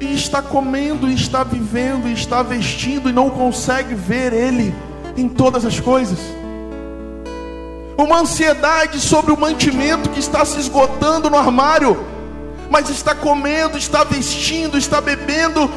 e 0.00 0.14
está 0.14 0.40
comendo, 0.40 1.08
e 1.08 1.14
está 1.14 1.42
vivendo, 1.42 2.08
e 2.08 2.12
está 2.12 2.42
vestindo, 2.42 3.08
e 3.08 3.12
não 3.12 3.30
consegue 3.30 3.94
ver 3.94 4.32
Ele 4.32 4.74
em 5.16 5.28
todas 5.28 5.64
as 5.64 5.80
coisas. 5.80 6.18
Uma 7.96 8.20
ansiedade 8.20 9.00
sobre 9.00 9.32
o 9.32 9.36
mantimento 9.36 10.08
que 10.10 10.20
está 10.20 10.44
se 10.44 10.60
esgotando 10.60 11.28
no 11.28 11.36
armário, 11.36 12.04
mas 12.70 12.88
está 12.90 13.14
comendo, 13.14 13.76
está 13.76 14.04
vestindo, 14.04 14.78
está 14.78 15.00
bebendo, 15.00 15.68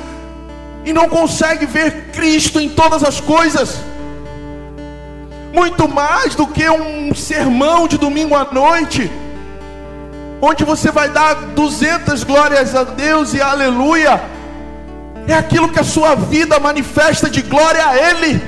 e 0.86 0.94
não 0.94 1.10
consegue 1.10 1.66
ver 1.66 2.12
Cristo 2.12 2.60
em 2.60 2.70
todas 2.70 3.04
as 3.04 3.20
coisas. 3.20 3.80
Muito 5.54 5.88
mais 5.88 6.36
do 6.36 6.46
que 6.46 6.70
um 6.70 7.14
sermão 7.16 7.88
de 7.88 7.98
domingo 7.98 8.36
à 8.36 8.46
noite, 8.52 9.12
onde 10.42 10.64
você 10.64 10.90
vai 10.90 11.10
dar 11.10 11.36
200 11.36 12.24
glórias 12.24 12.76
a 12.76 12.84
Deus 12.84 13.34
e 13.34 13.42
aleluia. 13.42 14.22
É 15.28 15.36
aquilo 15.36 15.70
que 15.70 15.80
a 15.80 15.84
sua 15.84 16.16
vida 16.16 16.60
manifesta 16.60 17.30
de 17.30 17.44
glória 17.44 17.86
a 17.86 17.96
Ele. 17.96 18.42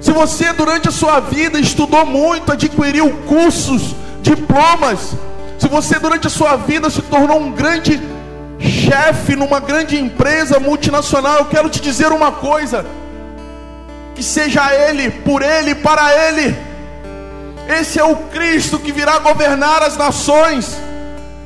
Se 0.00 0.10
você 0.12 0.52
durante 0.52 0.88
a 0.88 0.92
sua 0.92 1.20
vida 1.20 1.58
estudou 1.58 2.04
muito, 2.04 2.52
adquiriu 2.52 3.10
cursos, 3.26 3.94
diplomas, 4.20 5.14
se 5.58 5.68
você 5.68 5.98
durante 5.98 6.26
a 6.26 6.30
sua 6.30 6.56
vida 6.56 6.90
se 6.90 7.02
tornou 7.02 7.40
um 7.40 7.52
grande 7.52 8.00
chefe 8.60 9.36
numa 9.36 9.60
grande 9.60 9.96
empresa 9.96 10.58
multinacional, 10.58 11.38
eu 11.38 11.44
quero 11.46 11.68
te 11.68 11.80
dizer 11.80 12.12
uma 12.12 12.32
coisa: 12.32 12.84
que 14.14 14.22
seja 14.22 14.72
Ele, 14.72 15.10
por 15.10 15.42
Ele, 15.42 15.74
para 15.74 16.28
Ele. 16.28 16.67
Esse 17.68 17.98
é 17.98 18.04
o 18.04 18.16
Cristo 18.16 18.78
que 18.78 18.90
virá 18.90 19.18
governar 19.18 19.82
as 19.82 19.94
nações, 19.94 20.74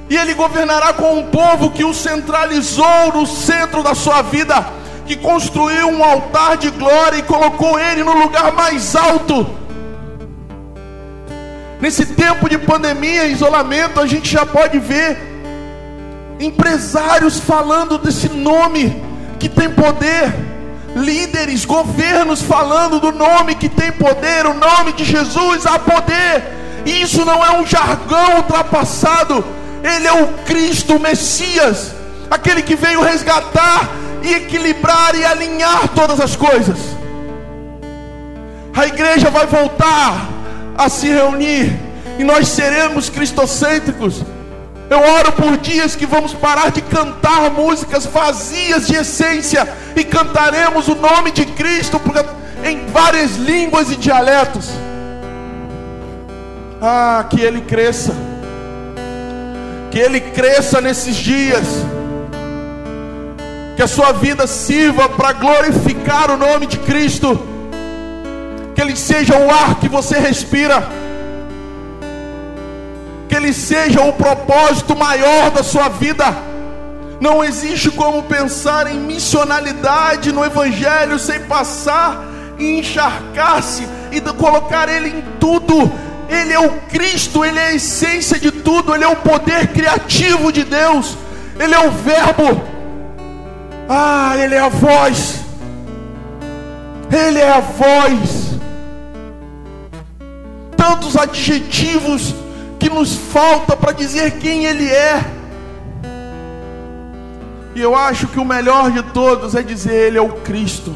e 0.08 0.16
Ele 0.16 0.34
governará 0.34 0.92
com 0.92 1.18
um 1.18 1.26
povo 1.26 1.70
que 1.70 1.84
o 1.84 1.92
centralizou 1.92 3.12
no 3.12 3.26
centro 3.26 3.82
da 3.82 3.92
sua 3.92 4.22
vida, 4.22 4.64
que 5.04 5.16
construiu 5.16 5.88
um 5.88 6.04
altar 6.04 6.56
de 6.56 6.70
glória 6.70 7.18
e 7.18 7.22
colocou 7.22 7.76
Ele 7.78 8.04
no 8.04 8.16
lugar 8.16 8.52
mais 8.52 8.94
alto. 8.94 9.44
Nesse 11.80 12.06
tempo 12.06 12.48
de 12.48 12.56
pandemia, 12.56 13.24
isolamento, 13.24 13.98
a 13.98 14.06
gente 14.06 14.30
já 14.30 14.46
pode 14.46 14.78
ver 14.78 15.18
empresários 16.38 17.40
falando 17.40 17.98
desse 17.98 18.28
nome 18.28 19.02
que 19.40 19.48
tem 19.48 19.68
poder, 19.68 20.32
líderes, 20.94 21.64
governos 21.64 22.42
falando 22.42 23.00
do 23.00 23.12
nome 23.12 23.54
que 23.54 23.68
tem 23.68 23.90
poder, 23.92 24.46
o 24.46 24.54
nome 24.54 24.92
de 24.92 25.04
Jesus 25.04 25.66
há 25.66 25.78
poder. 25.78 26.42
Isso 26.84 27.24
não 27.24 27.44
é 27.44 27.58
um 27.58 27.66
jargão 27.66 28.36
ultrapassado, 28.36 29.44
ele 29.82 30.06
é 30.06 30.12
o 30.12 30.28
Cristo, 30.44 30.96
o 30.96 31.00
Messias, 31.00 31.94
aquele 32.30 32.62
que 32.62 32.76
veio 32.76 33.02
resgatar 33.02 33.88
e 34.22 34.34
equilibrar 34.34 35.14
e 35.14 35.24
alinhar 35.24 35.88
todas 35.94 36.20
as 36.20 36.36
coisas. 36.36 36.78
A 38.74 38.86
igreja 38.86 39.30
vai 39.30 39.46
voltar 39.46 40.28
a 40.76 40.88
se 40.88 41.08
reunir 41.08 41.78
e 42.18 42.24
nós 42.24 42.48
seremos 42.48 43.10
cristocêntricos 43.10 44.22
eu 44.92 44.98
oro 44.98 45.32
por 45.32 45.56
dias 45.56 45.96
que 45.96 46.04
vamos 46.04 46.34
parar 46.34 46.70
de 46.70 46.82
cantar 46.82 47.50
músicas 47.50 48.04
vazias 48.04 48.86
de 48.86 48.94
essência 48.94 49.66
e 49.96 50.04
cantaremos 50.04 50.86
o 50.86 50.94
nome 50.94 51.30
de 51.30 51.46
Cristo 51.46 51.98
em 52.62 52.84
várias 52.86 53.36
línguas 53.36 53.90
e 53.90 53.96
dialetos. 53.96 54.68
Ah, 56.80 57.24
que 57.30 57.40
Ele 57.40 57.62
cresça, 57.62 58.14
que 59.90 59.98
Ele 59.98 60.20
cresça 60.20 60.78
nesses 60.80 61.16
dias, 61.16 61.64
que 63.76 63.82
a 63.82 63.88
sua 63.88 64.12
vida 64.12 64.46
sirva 64.46 65.08
para 65.08 65.32
glorificar 65.32 66.30
o 66.30 66.36
nome 66.36 66.66
de 66.66 66.76
Cristo, 66.78 67.40
que 68.74 68.82
Ele 68.82 68.94
seja 68.94 69.38
o 69.38 69.50
ar 69.50 69.76
que 69.76 69.88
você 69.88 70.18
respira 70.18 70.86
que 73.32 73.36
Ele 73.36 73.54
seja 73.54 74.02
o 74.02 74.12
propósito 74.12 74.94
maior 74.94 75.50
da 75.50 75.62
sua 75.62 75.88
vida. 75.88 76.36
Não 77.18 77.42
existe 77.42 77.90
como 77.90 78.22
pensar 78.24 78.86
em 78.86 78.98
missionalidade 78.98 80.30
no 80.30 80.44
Evangelho 80.44 81.18
sem 81.18 81.40
passar 81.40 82.22
e 82.58 82.78
encharcar-se 82.78 83.88
e 84.10 84.20
colocar 84.20 84.86
Ele 84.86 85.08
em 85.08 85.24
tudo. 85.40 85.90
Ele 86.28 86.52
é 86.52 86.60
o 86.60 86.68
Cristo, 86.90 87.42
Ele 87.42 87.58
é 87.58 87.68
a 87.68 87.74
essência 87.74 88.38
de 88.38 88.50
tudo, 88.50 88.94
Ele 88.94 89.04
é 89.04 89.08
o 89.08 89.16
poder 89.16 89.68
criativo 89.68 90.52
de 90.52 90.64
Deus, 90.64 91.16
Ele 91.58 91.74
é 91.74 91.80
o 91.80 91.90
Verbo, 91.90 92.60
ah, 93.88 94.34
Ele 94.36 94.54
é 94.54 94.60
a 94.60 94.68
voz, 94.68 95.40
Ele 97.10 97.38
é 97.38 97.50
a 97.50 97.60
voz. 97.60 98.58
Tantos 100.76 101.16
adjetivos 101.16 102.41
que 102.82 102.90
nos 102.90 103.14
falta 103.14 103.76
para 103.76 103.92
dizer 103.92 104.38
quem 104.38 104.64
Ele 104.64 104.88
é. 104.88 105.24
E 107.76 107.80
eu 107.80 107.94
acho 107.94 108.26
que 108.26 108.40
o 108.40 108.44
melhor 108.44 108.90
de 108.90 109.04
todos 109.12 109.54
é 109.54 109.62
dizer: 109.62 110.08
Ele 110.08 110.18
é 110.18 110.20
o 110.20 110.40
Cristo. 110.40 110.92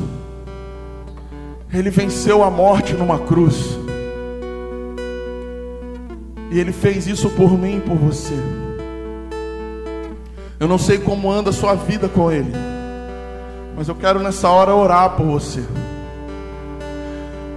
Ele 1.73 1.89
venceu 1.89 2.43
a 2.43 2.51
morte 2.51 2.93
numa 2.93 3.21
cruz. 3.21 3.79
E 6.51 6.59
Ele 6.59 6.73
fez 6.73 7.07
isso 7.07 7.31
por 7.31 7.53
mim 7.53 7.77
e 7.77 7.81
por 7.81 7.97
você. 7.97 8.35
Eu 10.59 10.67
não 10.67 10.79
sei 10.79 10.99
como 10.99 11.31
anda 11.31 11.51
a 11.51 11.53
sua 11.53 11.75
vida 11.75 12.09
com 12.09 12.33
Ele, 12.33 12.53
mas 13.77 13.87
eu 13.87 13.95
quero 13.95 14.19
nessa 14.19 14.49
hora 14.49 14.75
orar 14.75 15.11
por 15.11 15.27
você. 15.27 15.63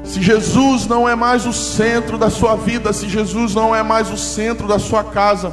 Se 0.10 0.24
Jesus 0.24 0.88
não 0.88 1.08
é 1.08 1.14
mais 1.14 1.46
o 1.46 1.54
centro 1.54 2.18
da 2.18 2.32
sua 2.32 2.56
vida, 2.56 2.92
se 2.92 3.08
Jesus 3.08 3.54
não 3.54 3.76
é 3.76 3.84
mais 3.84 4.10
o 4.10 4.18
centro 4.18 4.68
da 4.68 4.80
sua 4.80 5.04
casa, 5.04 5.52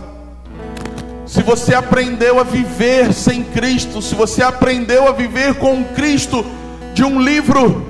Se 1.27 1.43
você 1.43 1.75
aprendeu 1.75 2.41
a 2.41 2.45
viver 2.45 3.13
sem 3.13 3.43
Cristo, 3.43 4.01
se 4.01 4.15
você 4.15 4.43
aprendeu 4.43 5.09
a 5.09 5.13
viver 5.13 5.57
com 5.57 5.85
Cristo 5.85 6.47
de 6.95 7.05
um 7.05 7.21
livro, 7.21 7.85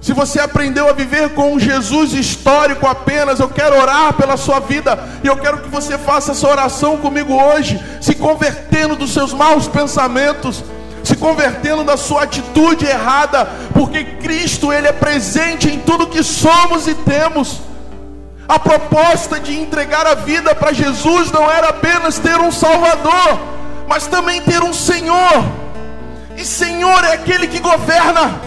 se 0.00 0.12
você 0.12 0.40
aprendeu 0.40 0.88
a 0.88 0.92
viver 0.92 1.30
com 1.30 1.54
um 1.54 1.60
Jesus 1.60 2.12
histórico 2.14 2.86
apenas, 2.86 3.40
eu 3.40 3.48
quero 3.48 3.76
orar 3.76 4.14
pela 4.14 4.36
sua 4.36 4.60
vida 4.60 4.96
e 5.22 5.26
eu 5.26 5.36
quero 5.36 5.58
que 5.58 5.68
você 5.68 5.98
faça 5.98 6.32
essa 6.32 6.48
oração 6.48 6.96
comigo 6.96 7.34
hoje, 7.34 7.78
se 8.00 8.14
convertendo 8.14 8.96
dos 8.96 9.12
seus 9.12 9.34
maus 9.34 9.68
pensamentos, 9.68 10.64
se 11.02 11.16
convertendo 11.16 11.84
da 11.84 11.96
sua 11.96 12.22
atitude 12.22 12.86
errada, 12.86 13.48
porque 13.72 14.04
Cristo 14.04 14.72
ele 14.72 14.86
é 14.86 14.92
presente 14.92 15.68
em 15.68 15.78
tudo 15.80 16.06
que 16.06 16.22
somos 16.22 16.86
e 16.86 16.94
temos. 16.94 17.60
A 18.48 18.58
proposta 18.58 19.38
de 19.40 19.58
entregar 19.58 20.06
a 20.06 20.14
vida 20.14 20.54
para 20.54 20.72
Jesus 20.72 21.30
não 21.30 21.50
era 21.50 21.68
apenas 21.68 22.18
ter 22.18 22.38
um 22.40 22.52
Salvador, 22.52 23.40
mas 23.88 24.06
também 24.06 24.40
ter 24.42 24.62
um 24.62 24.72
Senhor. 24.72 25.44
E 26.36 26.44
Senhor 26.44 27.04
é 27.04 27.12
aquele 27.12 27.46
que 27.46 27.58
governa. 27.58 28.40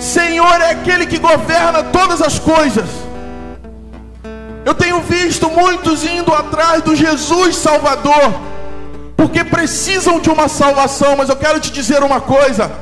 Senhor 0.00 0.60
é 0.60 0.70
aquele 0.70 1.06
que 1.06 1.18
governa 1.18 1.84
todas 1.84 2.20
as 2.20 2.38
coisas. 2.38 2.88
Eu 4.64 4.74
tenho 4.74 5.00
visto 5.00 5.48
muitos 5.50 6.04
indo 6.04 6.32
atrás 6.32 6.82
do 6.82 6.94
Jesus 6.94 7.56
Salvador, 7.56 8.32
porque 9.22 9.44
precisam 9.44 10.18
de 10.18 10.28
uma 10.28 10.48
salvação, 10.48 11.14
mas 11.16 11.28
eu 11.28 11.36
quero 11.36 11.60
te 11.60 11.70
dizer 11.70 12.02
uma 12.02 12.20
coisa: 12.20 12.72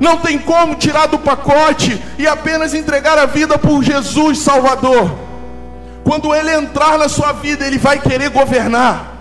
não 0.00 0.16
tem 0.16 0.40
como 0.40 0.74
tirar 0.74 1.06
do 1.06 1.20
pacote 1.20 2.02
e 2.18 2.26
apenas 2.26 2.74
entregar 2.74 3.16
a 3.16 3.26
vida 3.26 3.56
por 3.56 3.80
Jesus 3.80 4.40
Salvador. 4.40 5.08
Quando 6.02 6.34
Ele 6.34 6.52
entrar 6.52 6.98
na 6.98 7.08
sua 7.08 7.32
vida, 7.32 7.64
Ele 7.64 7.78
vai 7.78 8.00
querer 8.00 8.30
governar. 8.30 9.14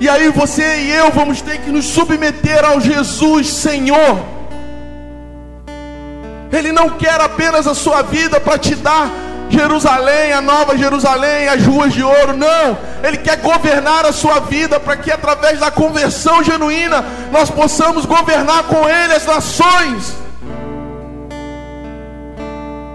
E 0.00 0.08
aí 0.08 0.28
você 0.30 0.80
e 0.80 0.90
eu 0.90 1.12
vamos 1.12 1.40
ter 1.40 1.58
que 1.58 1.70
nos 1.70 1.84
submeter 1.84 2.64
ao 2.64 2.80
Jesus 2.80 3.46
Senhor. 3.46 4.18
Ele 6.50 6.72
não 6.72 6.90
quer 6.90 7.20
apenas 7.20 7.68
a 7.68 7.76
sua 7.76 8.02
vida 8.02 8.40
para 8.40 8.58
te 8.58 8.74
dar 8.74 9.08
Jerusalém, 9.52 10.32
a 10.32 10.40
nova 10.40 10.76
Jerusalém, 10.76 11.48
as 11.48 11.64
ruas 11.64 11.92
de 11.92 12.02
ouro, 12.02 12.36
não. 12.36 12.78
Ele 13.02 13.18
quer 13.18 13.36
governar 13.36 14.06
a 14.06 14.12
sua 14.12 14.40
vida 14.40 14.80
para 14.80 14.96
que 14.96 15.10
através 15.10 15.60
da 15.60 15.70
conversão 15.70 16.42
genuína 16.42 17.04
nós 17.30 17.50
possamos 17.50 18.06
governar 18.06 18.64
com 18.64 18.88
Ele 18.88 19.14
as 19.14 19.26
nações. 19.26 20.16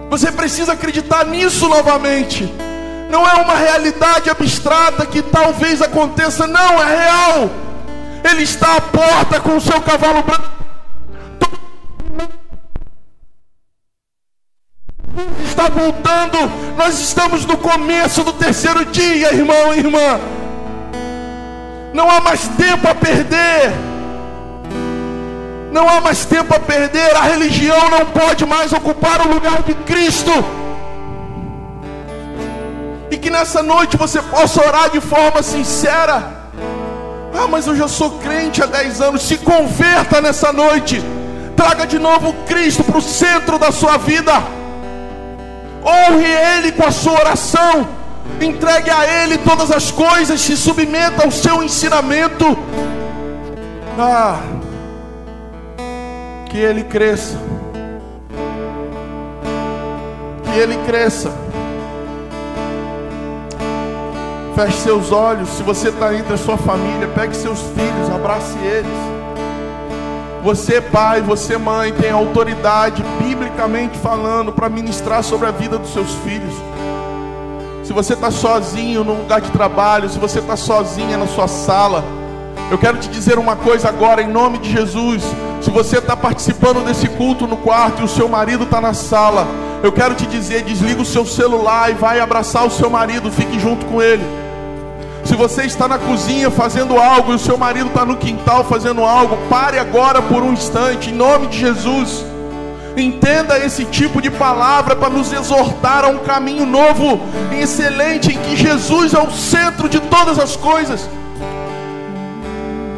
Você 0.10 0.32
precisa 0.32 0.74
acreditar 0.74 1.26
nisso 1.26 1.70
novamente. 1.70 2.52
Não 3.10 3.28
é 3.28 3.36
uma 3.36 3.56
realidade 3.56 4.30
abstrata 4.30 5.06
que 5.06 5.22
talvez 5.22 5.82
aconteça, 5.82 6.48
não, 6.48 6.82
é 6.82 7.04
real. 7.04 7.50
Ele 8.30 8.44
está 8.44 8.78
à 8.78 8.82
porta 8.82 9.40
com 9.40 9.56
o 9.56 9.62
seu 9.62 9.80
cavalo 9.82 10.24
branco 10.24 10.57
voltando. 15.70 16.38
Nós 16.78 17.00
estamos 17.00 17.46
no 17.46 17.58
começo 17.58 18.24
do 18.24 18.34
terceiro 18.34 18.86
dia, 18.86 19.34
irmão 19.34 19.74
e 19.74 19.80
irmã. 19.80 20.20
Não 21.94 22.10
há 22.10 22.22
mais 22.22 22.48
tempo 22.50 22.88
a 22.88 22.96
perder. 22.96 23.72
Não 25.72 25.88
há 25.90 26.00
mais 26.00 26.26
tempo 26.26 26.54
a 26.54 26.60
perder. 26.60 27.16
A 27.16 27.22
religião 27.22 27.90
não 27.90 28.06
pode 28.06 28.46
mais 28.46 28.72
ocupar 28.74 29.26
o 29.26 29.34
lugar 29.34 29.64
de 29.64 29.74
Cristo. 29.74 30.32
E 33.10 33.18
que 33.18 33.30
nessa 33.30 33.64
noite 33.64 33.98
você 33.98 34.22
possa 34.22 34.66
orar 34.66 34.90
de 34.90 35.00
forma 35.00 35.42
sincera. 35.42 36.38
Ah, 37.34 37.48
mas 37.48 37.68
eu 37.68 37.76
já 37.76 37.88
sou 37.88 38.12
crente 38.20 38.62
há 38.62 38.66
10 38.66 39.02
anos. 39.02 39.22
Se 39.24 39.38
converta 39.38 40.22
nessa 40.22 40.52
noite. 40.52 41.02
Traga 41.56 41.88
de 41.88 41.98
novo 41.98 42.34
Cristo 42.46 42.84
para 42.84 42.98
o 42.98 43.02
centro 43.02 43.58
da 43.58 43.72
sua 43.72 43.98
vida. 43.98 44.34
Honre 45.88 46.26
Ele 46.26 46.72
com 46.74 46.86
a 46.86 46.92
sua 46.92 47.14
oração. 47.14 47.88
Entregue 48.42 48.90
a 48.90 49.24
Ele 49.24 49.38
todas 49.38 49.72
as 49.72 49.90
coisas. 49.90 50.42
Se 50.42 50.58
submeta 50.58 51.24
ao 51.24 51.32
seu 51.32 51.64
ensinamento. 51.64 52.58
Ah, 53.98 54.40
que 56.50 56.58
Ele 56.58 56.84
cresça. 56.84 57.38
Que 60.44 60.60
Ele 60.60 60.78
cresça. 60.86 61.32
Feche 64.56 64.78
seus 64.80 65.12
olhos. 65.12 65.50
Se 65.50 65.64
você 65.64 65.90
está 65.90 66.14
entre 66.14 66.34
a 66.34 66.38
sua 66.38 66.58
família, 66.58 67.08
pegue 67.16 67.36
seus 67.36 67.62
filhos, 67.62 68.10
abrace 68.14 68.58
eles. 68.58 69.17
Você, 70.48 70.80
pai, 70.80 71.20
você, 71.22 71.58
mãe, 71.58 71.92
tem 71.92 72.10
autoridade, 72.10 73.04
biblicamente 73.20 73.98
falando, 73.98 74.54
para 74.54 74.70
ministrar 74.70 75.22
sobre 75.22 75.46
a 75.46 75.52
vida 75.52 75.78
dos 75.78 75.92
seus 75.92 76.10
filhos. 76.24 76.54
Se 77.84 77.92
você 77.92 78.14
está 78.14 78.32
sozinho 78.32 79.04
no 79.04 79.14
lugar 79.14 79.42
de 79.42 79.52
trabalho, 79.52 80.08
se 80.08 80.18
você 80.18 80.40
está 80.40 80.56
sozinha 80.56 81.18
na 81.18 81.28
sua 81.28 81.50
sala, 81.50 82.02
eu 82.72 82.78
quero 82.78 82.98
te 82.98 83.10
dizer 83.10 83.38
uma 83.38 83.58
coisa 83.58 83.90
agora, 83.90 84.22
em 84.22 84.32
nome 84.32 84.58
de 84.60 84.72
Jesus. 84.72 85.22
Se 85.60 85.70
você 85.70 85.98
está 85.98 86.16
participando 86.16 86.86
desse 86.86 87.10
culto 87.10 87.46
no 87.46 87.58
quarto 87.58 88.02
e 88.02 88.06
o 88.06 88.08
seu 88.08 88.30
marido 88.30 88.64
está 88.64 88.80
na 88.80 88.94
sala, 88.94 89.46
eu 89.84 89.92
quero 89.92 90.16
te 90.16 90.26
dizer: 90.28 90.64
desliga 90.64 91.02
o 91.02 91.06
seu 91.06 91.26
celular 91.26 91.92
e 91.92 91.96
vai 91.96 92.22
abraçar 92.22 92.66
o 92.66 92.72
seu 92.72 92.90
marido, 92.90 93.30
fique 93.30 93.60
junto 93.60 93.86
com 93.88 94.02
ele. 94.02 94.24
Se 95.28 95.36
você 95.36 95.64
está 95.64 95.90
na 95.90 95.98
cozinha 95.98 96.50
fazendo 96.50 96.98
algo 96.98 97.34
e 97.34 97.36
o 97.36 97.40
seu 97.40 97.58
marido 97.58 97.88
está 97.88 98.06
no 98.06 98.16
quintal 98.16 98.64
fazendo 98.64 99.04
algo, 99.04 99.38
pare 99.50 99.78
agora 99.78 100.22
por 100.22 100.42
um 100.42 100.54
instante, 100.54 101.10
em 101.10 101.14
nome 101.14 101.48
de 101.48 101.60
Jesus. 101.60 102.26
Entenda 102.96 103.60
esse 103.60 103.84
tipo 103.84 104.22
de 104.22 104.32
palavra 104.32 104.96
para 104.96 105.10
nos 105.10 105.34
exortar 105.34 106.06
a 106.06 106.08
um 106.08 106.20
caminho 106.20 106.66
novo 106.66 107.20
e 107.52 107.62
excelente, 107.62 108.34
em 108.34 108.38
que 108.38 108.56
Jesus 108.56 109.14
é 109.14 109.20
o 109.20 109.30
centro 109.30 109.90
de 109.90 110.00
todas 110.00 110.40
as 110.40 110.56
coisas. 110.56 111.10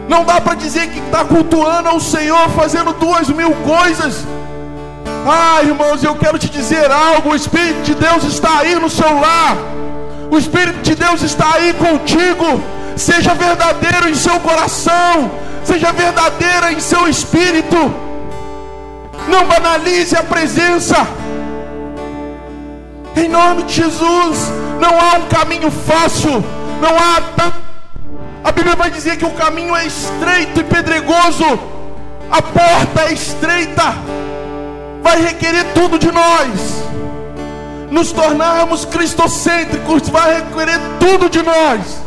Não 0.07 0.23
dá 0.23 0.39
para 0.39 0.53
dizer 0.53 0.91
que 0.91 0.99
está 0.99 1.25
cultuando 1.25 1.89
ao 1.89 1.99
Senhor 1.99 2.47
fazendo 2.49 2.93
duas 2.93 3.27
mil 3.29 3.55
coisas. 3.55 4.23
Ah, 5.27 5.63
irmãos, 5.63 6.03
eu 6.03 6.13
quero 6.13 6.37
te 6.37 6.47
dizer 6.47 6.91
algo: 6.91 7.31
o 7.31 7.35
Espírito 7.35 7.81
de 7.81 7.95
Deus 7.95 8.23
está 8.23 8.59
aí 8.59 8.75
no 8.75 8.87
seu 8.87 9.19
lar. 9.19 9.78
O 10.31 10.37
Espírito 10.37 10.81
de 10.81 10.95
Deus 10.95 11.21
está 11.23 11.55
aí 11.55 11.73
contigo. 11.73 12.61
Seja 12.95 13.33
verdadeiro 13.33 14.09
em 14.09 14.15
seu 14.15 14.39
coração. 14.39 15.31
Seja 15.63 15.91
verdadeira 15.91 16.71
em 16.71 16.79
seu 16.79 17.07
espírito. 17.07 17.77
Não 19.27 19.45
banalize 19.45 20.15
a 20.15 20.23
presença. 20.23 20.95
Em 23.15 23.27
nome 23.27 23.63
de 23.63 23.73
Jesus. 23.73 24.51
Não 24.79 24.99
há 24.99 25.17
um 25.17 25.27
caminho 25.27 25.71
fácil. 25.71 26.43
Não 26.79 26.95
há. 26.95 27.21
A 28.43 28.51
Bíblia 28.51 28.75
vai 28.75 28.91
dizer 28.91 29.17
que 29.17 29.25
o 29.25 29.31
caminho 29.31 29.75
é 29.75 29.85
estreito 29.85 30.59
e 30.59 30.63
pedregoso. 30.63 31.59
A 32.31 32.41
porta 32.41 33.01
é 33.07 33.13
estreita. 33.13 33.95
Vai 35.01 35.21
requerer 35.21 35.65
tudo 35.73 35.97
de 35.97 36.11
nós 36.11 36.89
nos 37.89 38.11
tornarmos 38.11 38.85
cristocêntricos, 38.85 40.09
vai 40.09 40.35
requerer 40.35 40.79
tudo 40.99 41.29
de 41.29 41.41
nós. 41.41 42.01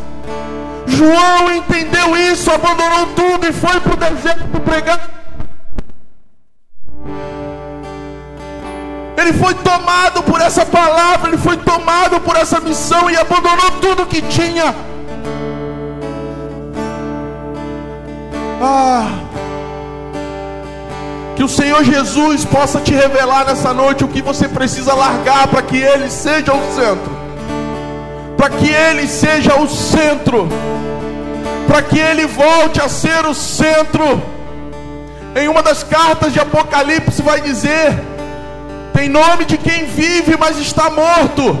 João 0.85 1.51
entendeu 1.51 2.15
isso, 2.15 2.51
abandonou 2.51 3.07
tudo 3.15 3.47
e 3.47 3.53
foi 3.53 3.79
para 3.79 3.93
o 3.93 3.97
deserto 3.97 4.59
pregar. 4.61 5.09
Ele 9.17 9.33
foi 9.33 9.53
tomado 9.55 10.21
por 10.23 10.41
essa 10.41 10.65
palavra, 10.65 11.29
ele 11.29 11.37
foi 11.37 11.55
tomado 11.57 12.19
por 12.21 12.35
essa 12.35 12.59
missão 12.59 13.09
e 13.09 13.15
abandonou 13.15 13.71
tudo 13.79 14.05
que 14.05 14.21
tinha. 14.23 14.75
Ah, 18.61 19.22
que 21.35 21.43
o 21.43 21.49
Senhor 21.49 21.83
Jesus 21.83 22.45
possa 22.45 22.79
te 22.79 22.93
revelar 22.93 23.45
nessa 23.45 23.73
noite 23.73 24.03
o 24.03 24.07
que 24.07 24.21
você 24.21 24.47
precisa 24.47 24.93
largar 24.93 25.47
para 25.47 25.61
que 25.61 25.77
Ele 25.77 26.09
seja 26.09 26.53
o 26.53 26.73
centro. 26.73 27.11
Para 28.37 28.49
que 28.49 28.69
Ele 28.69 29.07
seja 29.07 29.55
o 29.55 29.67
centro. 29.67 30.47
Para 31.67 31.81
que 31.81 31.97
Ele 31.97 32.27
volte 32.27 32.81
a 32.81 32.87
ser 32.87 33.25
o 33.25 33.33
centro. 33.33 34.21
Em 35.35 35.47
uma 35.47 35.63
das 35.63 35.83
cartas 35.83 36.31
de 36.31 36.39
Apocalipse 36.39 37.21
vai 37.21 37.41
dizer: 37.41 37.99
tem 38.93 39.09
nome 39.09 39.45
de 39.45 39.57
quem 39.57 39.85
vive, 39.85 40.37
mas 40.37 40.59
está 40.59 40.89
morto. 40.91 41.57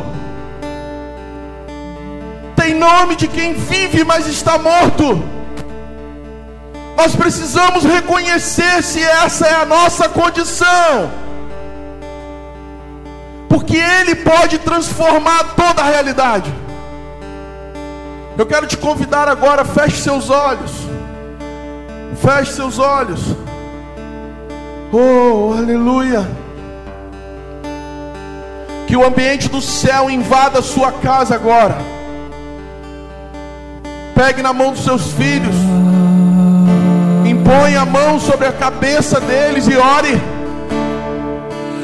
Tem 2.55 2.75
nome 2.75 3.15
de 3.15 3.27
quem 3.27 3.53
vive, 3.53 4.03
mas 4.03 4.27
está 4.27 4.59
morto. 4.59 5.32
Nós 6.95 7.15
precisamos 7.15 7.83
reconhecer 7.83 8.83
se 8.83 9.01
essa 9.01 9.47
é 9.47 9.53
a 9.55 9.65
nossa 9.65 10.07
condição. 10.07 11.11
Porque 13.49 13.77
Ele 13.77 14.15
pode 14.15 14.59
transformar 14.59 15.55
toda 15.55 15.81
a 15.81 15.85
realidade. 15.85 16.53
Eu 18.37 18.45
quero 18.45 18.65
te 18.65 18.77
convidar 18.77 19.27
agora, 19.27 19.63
feche 19.63 19.97
seus 19.97 20.29
olhos. 20.29 20.71
Feche 22.21 22.53
seus 22.53 22.79
olhos. 22.79 23.21
Oh, 24.91 25.53
aleluia. 25.57 26.27
Que 28.87 28.95
o 28.95 29.05
ambiente 29.05 29.49
do 29.49 29.61
céu 29.61 30.09
invada 30.09 30.59
a 30.59 30.63
sua 30.63 30.91
casa 30.91 31.35
agora. 31.35 31.77
Pegue 34.13 34.41
na 34.41 34.53
mão 34.53 34.71
dos 34.71 34.83
seus 34.83 35.11
filhos. 35.13 35.55
Impõe 37.43 37.75
a 37.75 37.85
mão 37.85 38.21
sobre 38.21 38.47
a 38.47 38.53
cabeça 38.53 39.19
deles 39.19 39.67
e 39.67 39.75
ore. 39.75 40.17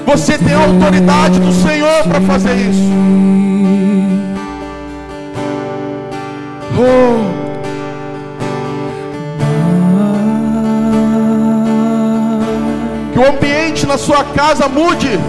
Você 0.05 0.37
tem 0.37 0.53
a 0.53 0.63
autoridade 0.63 1.37
do 1.37 1.51
Senhor 1.51 2.03
para 2.03 2.21
fazer 2.21 2.55
isso. 2.55 2.89
Oh. 6.77 7.39
Que 13.11 13.19
o 13.19 13.27
ambiente 13.27 13.85
na 13.85 13.97
sua 13.97 14.23
casa 14.23 14.69
mude. 14.69 15.19